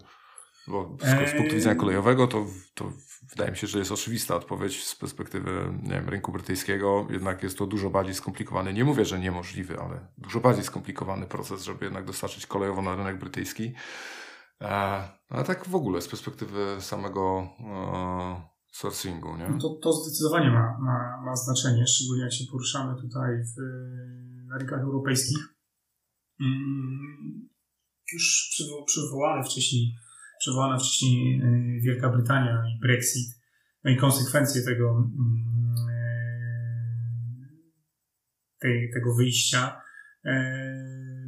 [0.66, 2.92] Bo z, z punktu widzenia kolejowego to, to
[3.30, 7.06] wydaje mi się, że jest oczywista odpowiedź z perspektywy nie wiem, rynku brytyjskiego.
[7.10, 11.62] Jednak jest to dużo bardziej skomplikowany, nie mówię, że niemożliwy, ale dużo bardziej skomplikowany proces,
[11.62, 13.74] żeby jednak dostarczyć kolejowo na rynek brytyjski.
[14.60, 14.68] E,
[15.28, 19.58] ale tak w ogóle z perspektywy samego e, sourcingu, nie?
[19.60, 23.54] To, to zdecydowanie ma, ma, ma znaczenie, szczególnie jak się poruszamy tutaj w,
[24.48, 25.38] na rynkach europejskich.
[26.40, 27.48] Mm,
[28.12, 29.94] już przywo, przywołane wcześniej,
[30.38, 33.40] przywołana wcześniej y, Wielka Brytania i Brexit,
[33.84, 36.18] no i konsekwencje tego, mm, y,
[38.60, 39.80] tej, tego wyjścia
[40.24, 40.30] y,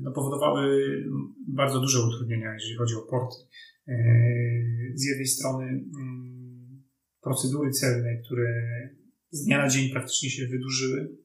[0.00, 1.04] no, powodowały
[1.48, 3.36] bardzo duże utrudnienia, jeżeli chodzi o porty.
[4.94, 6.35] Z jednej strony mm,
[7.26, 8.48] procedury celne, które
[9.30, 11.16] z dnia na dzień praktycznie się wydłużyły.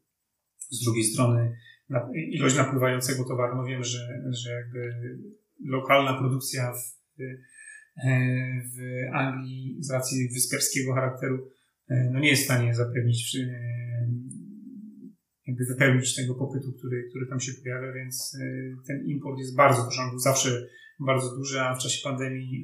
[0.70, 1.58] Z drugiej strony
[2.32, 4.94] ilość napływającego towaru, no wiem, że, że jakby
[5.66, 6.84] lokalna produkcja w,
[8.76, 8.78] w
[9.14, 11.52] Anglii z racji wysperskiego charakteru
[12.12, 13.38] no nie jest w stanie zapewnić
[15.48, 18.38] jakby wypełnić tego popytu, który, który tam się pojawia, więc
[18.88, 20.68] ten import jest bardzo duży, on był zawsze
[21.00, 22.64] bardzo duży, a w czasie pandemii,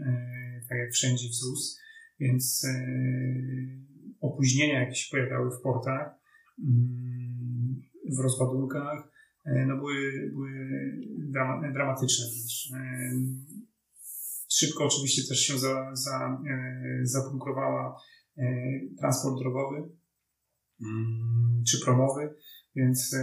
[0.69, 1.77] tak jak wszędzie, wzrósł
[2.19, 2.85] więc e,
[4.21, 6.15] opóźnienia, jakie się pojawiały w portach,
[6.59, 7.81] mm,
[8.17, 9.11] w rozładunkach,
[9.45, 10.51] e, no były, były
[11.73, 12.25] dramatyczne.
[12.73, 13.11] E,
[14.49, 16.41] szybko oczywiście też się za, za,
[17.03, 17.97] zapunkrowała
[18.99, 19.77] transport drogowy
[20.81, 22.35] mm, czy promowy,
[22.75, 23.15] więc,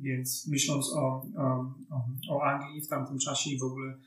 [0.00, 1.74] więc myśląc o, o,
[2.30, 3.98] o Anglii w tamtym czasie i w ogóle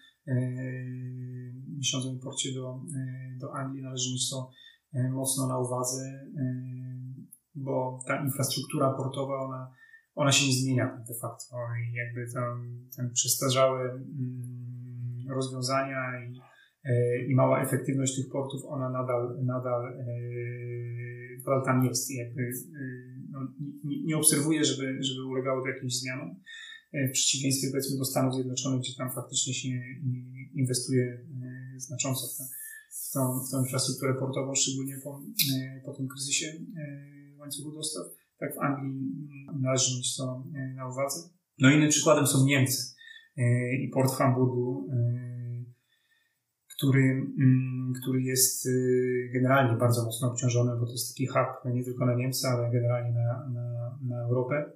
[1.77, 2.81] myśląc o imporcie do,
[3.39, 4.51] do Anglii, należy mieć to
[5.11, 6.29] mocno na uwadze,
[7.55, 9.73] bo ta infrastruktura portowa, ona,
[10.15, 11.55] ona się nie zmienia de facto.
[11.91, 16.39] I jakby ten, ten przestarzałe mm, rozwiązania i,
[17.31, 19.81] i mała efektywność tych portów, ona nadal, nadal,
[21.37, 22.11] nadal tam jest.
[22.11, 22.51] I jakby
[23.31, 23.39] no,
[23.83, 26.35] nie, nie obserwuję, żeby, żeby ulegało to jakimś zmianom.
[26.93, 29.69] W przeciwieństwie powiedzmy do Stanów Zjednoczonych, gdzie tam faktycznie się
[30.53, 31.25] inwestuje
[31.77, 32.31] znacząco w,
[32.89, 35.21] w, tą, w tą infrastrukturę portową, szczególnie po,
[35.55, 38.03] e, po tym kryzysie e, łańcuchu dostaw.
[38.39, 38.91] Tak w Anglii
[39.49, 41.29] mm, należy mieć to e, na uwadze.
[41.59, 42.95] No innym przykładem są Niemcy
[43.81, 44.89] i port w Hamburgu,
[46.77, 47.01] który,
[47.39, 48.67] mm, który jest
[49.33, 53.11] generalnie bardzo mocno obciążony, bo to jest taki hub nie tylko na Niemcy, ale generalnie
[53.11, 54.71] na, na, na Europę.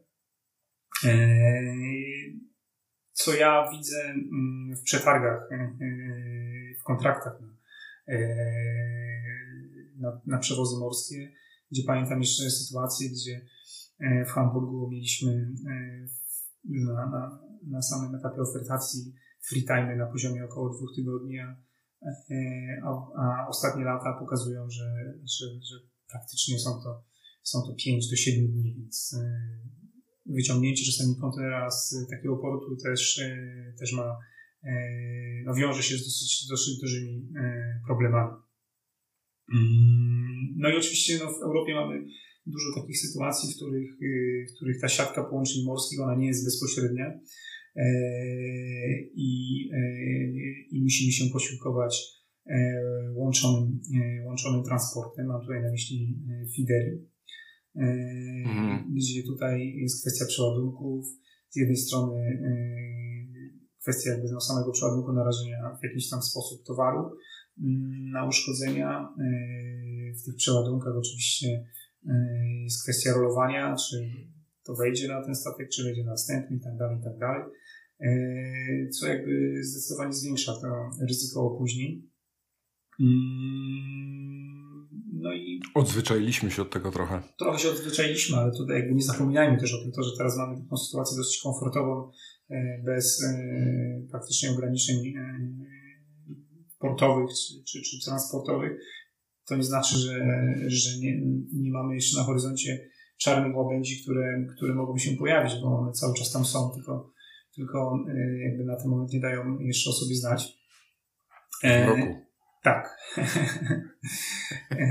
[3.12, 5.50] Co ja widzę mm, w przetargach
[6.80, 7.40] w kontraktach
[9.98, 11.32] na, e, na, przewozy morskie,
[11.72, 13.46] gdzie pamiętam jeszcze sytuację, gdzie
[14.00, 16.08] e, w Hamburgu mieliśmy e,
[16.66, 21.56] na, na, na samym etapie ofertacji free time na poziomie około dwóch tygodni, a,
[23.18, 24.94] a, ostatnie lata pokazują, że,
[25.24, 25.76] że, że
[26.10, 27.04] praktycznie są to,
[27.44, 29.16] są to 5 do 7 dni, więc
[30.26, 33.22] wyciągnięcie czasami kontenera z takiego portu też,
[33.80, 34.18] też ma
[34.64, 38.34] E, no, wiąże się z dosyć, dosyć dużymi e, problemami.
[39.54, 42.06] Mm, no i oczywiście no, w Europie mamy
[42.46, 46.46] dużo takich sytuacji, w których, e, w których ta siatka połączeń morskich ona nie jest
[46.46, 47.20] bezpośrednia
[49.16, 49.70] i,
[50.84, 52.24] musimy się posiłkować
[53.16, 53.82] łączonym,
[54.26, 55.26] łączonym transportem.
[55.26, 56.20] Mam tutaj na myśli
[56.56, 57.08] Fideli,
[57.76, 58.94] mhm.
[58.96, 61.06] gdzie tutaj jest kwestia przeładunków.
[61.50, 62.22] Z jednej strony
[63.82, 67.00] kwestia jakby no, samego przeładunku narażenia w jakiś tam sposób towaru
[67.60, 69.10] mm, na uszkodzenia.
[70.22, 71.66] W tych przeładunkach oczywiście
[72.64, 74.10] jest kwestia rolowania, czy
[74.64, 77.44] to wejdzie na ten statek, czy wejdzie następny i tak dalej, i tak dalej.
[78.92, 82.10] Co jakby zdecydowanie zwiększa to ryzyko opóźnień.
[85.74, 87.22] Odzwyczailiśmy się od tego trochę.
[87.40, 90.62] Trochę się odzwyczailiśmy, ale tutaj jakby nie zapominajmy też o tym, to, że teraz mamy
[90.64, 92.12] taką sytuację dosyć komfortową,
[92.50, 95.14] e, bez e, praktycznie ograniczeń
[96.80, 98.72] portowych czy, czy, czy transportowych.
[99.48, 100.26] To nie znaczy, że,
[100.68, 101.22] że nie,
[101.54, 106.14] nie mamy jeszcze na horyzoncie czarnych łabędzi, które, które mogą się pojawić, bo one cały
[106.14, 107.12] czas tam są, tylko,
[107.56, 107.98] tylko
[108.44, 110.58] jakby na ten moment nie dają jeszcze o sobie znać.
[111.62, 112.23] W e, roku.
[112.64, 112.84] Tak.
[114.72, 114.86] E,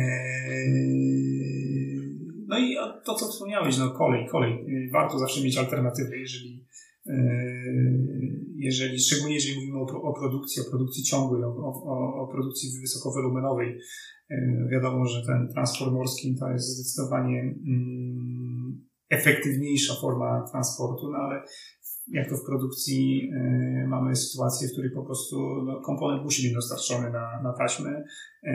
[2.48, 4.52] no i to, co wspomniałeś, no kolej, kolej.
[4.52, 6.66] Y, warto zawsze mieć alternatywy, jeżeli,
[7.06, 7.14] e,
[8.56, 13.78] jeżeli szczególnie jeżeli mówimy o, o produkcji, o produkcji ciągłej, o, o, o produkcji wysokowolumenowej,
[14.32, 21.42] E, wiadomo, że ten transport morski to jest zdecydowanie mm, efektywniejsza forma transportu, no ale
[22.08, 26.54] jak to w produkcji e, mamy sytuacje, w których po prostu no, komponent musi być
[26.54, 28.04] dostarczony na, na taśmę.
[28.44, 28.54] E,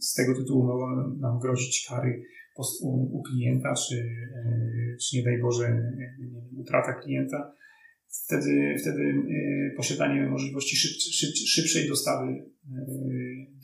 [0.00, 2.22] z tego tytułu mogą nam grozić kary
[2.82, 4.08] u, u klienta, czy,
[5.00, 5.92] czy nie daj Boże
[6.56, 7.52] utrata klienta.
[8.24, 9.14] Wtedy, wtedy
[9.76, 12.44] posiadanie możliwości szyb, szyb, szybszej dostawy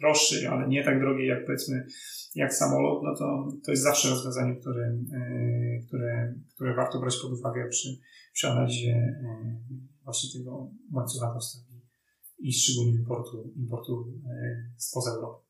[0.01, 1.87] droższy, ale nie tak drogi jak powiedzmy
[2.35, 4.99] jak samolot, no to, to jest zawsze rozwiązanie, które,
[5.87, 7.89] które, które warto brać pod uwagę przy,
[8.35, 9.57] przy analizie e,
[10.05, 11.63] właśnie tego łańcucha dostaw
[12.39, 15.45] i szczególnie importu, importu e, spoza Europy.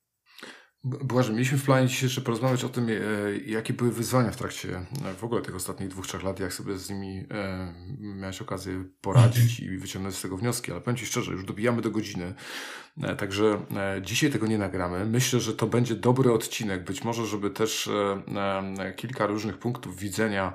[0.84, 2.88] Błażej, mieliśmy w planie dzisiaj jeszcze porozmawiać o tym,
[3.46, 4.86] jakie były wyzwania w trakcie
[5.18, 9.60] w ogóle tych ostatnich dwóch, trzech lat, jak sobie z nimi e, miałeś okazję poradzić
[9.60, 12.34] i wyciągnąć z tego wnioski, ale powiem Ci szczerze, już dobijamy do godziny.
[13.02, 15.04] E, także e, dzisiaj tego nie nagramy.
[15.04, 17.90] Myślę, że to będzie dobry odcinek, być może, żeby też
[18.76, 20.52] e, kilka różnych punktów widzenia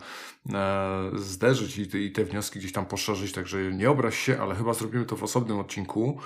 [1.16, 5.16] zderzyć i te wnioski gdzieś tam poszerzyć, także nie obraź się, ale chyba zrobimy to
[5.16, 6.18] w osobnym odcinku.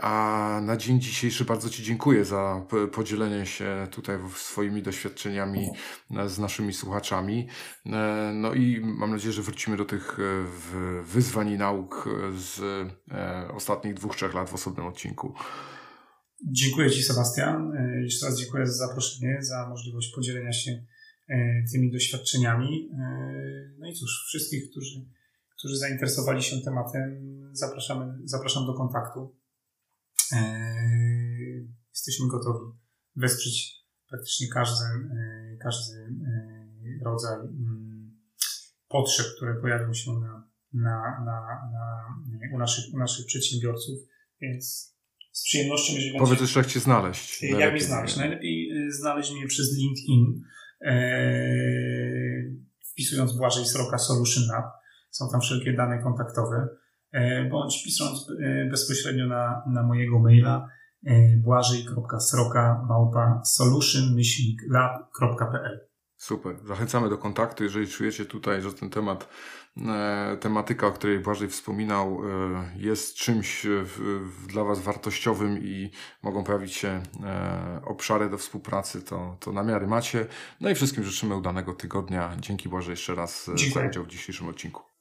[0.00, 5.68] A na dzień dzisiejszy bardzo Ci dziękuję za podzielenie się tutaj swoimi doświadczeniami
[6.26, 7.48] z naszymi słuchaczami.
[8.34, 10.18] No i mam nadzieję, że wrócimy do tych
[11.02, 12.60] wyzwań i nauk z
[13.54, 15.34] ostatnich dwóch, trzech lat w osobnym odcinku.
[16.46, 17.72] Dziękuję Ci, Sebastian.
[17.76, 20.86] E, jeszcze raz dziękuję za zaproszenie, za możliwość podzielenia się e,
[21.72, 22.90] tymi doświadczeniami.
[22.92, 23.04] E,
[23.78, 25.06] no i cóż, wszystkich, którzy,
[25.58, 27.10] którzy zainteresowali się tematem,
[27.52, 29.36] zapraszamy, zapraszam do kontaktu.
[31.90, 32.78] Jesteśmy gotowi
[33.16, 34.84] wesprzeć praktycznie każdy,
[35.62, 35.94] każdy
[37.04, 38.20] rodzaj mm,
[38.88, 41.40] potrzeb, które pojawią się na, na, na,
[41.72, 43.98] na, u, naszych, u naszych przedsiębiorców,
[44.40, 44.94] więc
[45.32, 47.42] z przyjemnością, jeżeli Powiedz jeszcze, jak Cię znaleźć.
[47.42, 48.16] Jak mnie znaleźć?
[48.16, 50.63] Najlepiej znaleźć mnie przez LinkedIn, e,
[52.92, 54.64] wpisując Błażej Sroka Solution Lab.
[55.10, 56.68] Są tam wszelkie dane kontaktowe.
[57.12, 58.34] E, bądź pisząc e,
[58.70, 60.68] bezpośrednio na, na mojego maila
[61.06, 65.93] e, błażej.sroka małpa solution-lab.pl
[66.24, 66.56] Super.
[66.64, 69.28] Zachęcamy do kontaktu, jeżeli czujecie tutaj, że ten temat
[69.76, 73.84] E, tematyka, o której Błażej wspominał, e, jest czymś e,
[74.48, 75.90] dla Was wartościowym i
[76.22, 77.02] mogą pojawić się
[77.84, 80.26] obszary do współpracy, to, to namiary macie.
[80.60, 82.36] No i wszystkim życzymy udanego tygodnia.
[82.40, 83.84] Dzięki Błażej jeszcze raz Dziękuję.
[83.84, 84.93] za udział w dzisiejszym odcinku.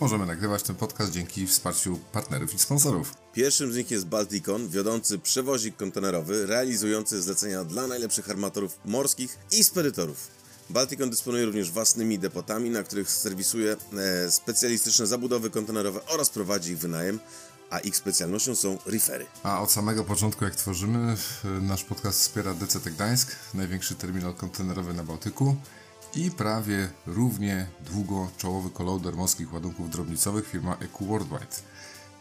[0.00, 3.14] Możemy nagrywać ten podcast dzięki wsparciu partnerów i sponsorów.
[3.32, 9.64] Pierwszym z nich jest Balticon, wiodący przewozik kontenerowy, realizujący zlecenia dla najlepszych armatorów morskich i
[9.64, 10.28] spedytorów.
[10.70, 13.76] Balticon dysponuje również własnymi depotami, na których serwisuje
[14.26, 17.18] e, specjalistyczne zabudowy kontenerowe oraz prowadzi ich wynajem,
[17.70, 19.26] a ich specjalnością są refery.
[19.42, 21.16] A od samego początku, jak tworzymy,
[21.60, 25.56] nasz podcast wspiera DCT Gdańsk, największy terminal kontenerowy na Bałtyku
[26.14, 31.56] i prawie równie długo czołowy kolauder morskich ładunków drobnicowych firma EQ Worldwide.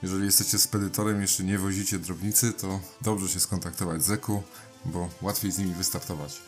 [0.02, 4.44] Jeżeli jesteście spedytorem jeszcze nie wozicie drobnicy, to dobrze się skontaktować z EQ,
[4.86, 6.42] bo łatwiej z nimi wystartować.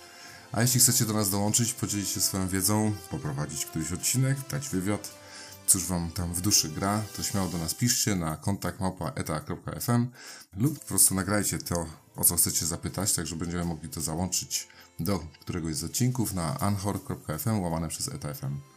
[0.52, 5.10] A jeśli chcecie do nas dołączyć, podzielić się swoją wiedzą, poprowadzić któryś odcinek, dać wywiad,
[5.68, 10.08] cóż wam tam w duszy gra, to śmiało do nas piszcie na kontakt małpa.eta.fm
[10.58, 11.86] lub po prostu nagrajcie to,
[12.16, 14.68] o co chcecie zapytać, tak że będziemy mogli to załączyć
[15.04, 18.71] do któregoś z odcinków na anchor.fm łamane przez eta.fm.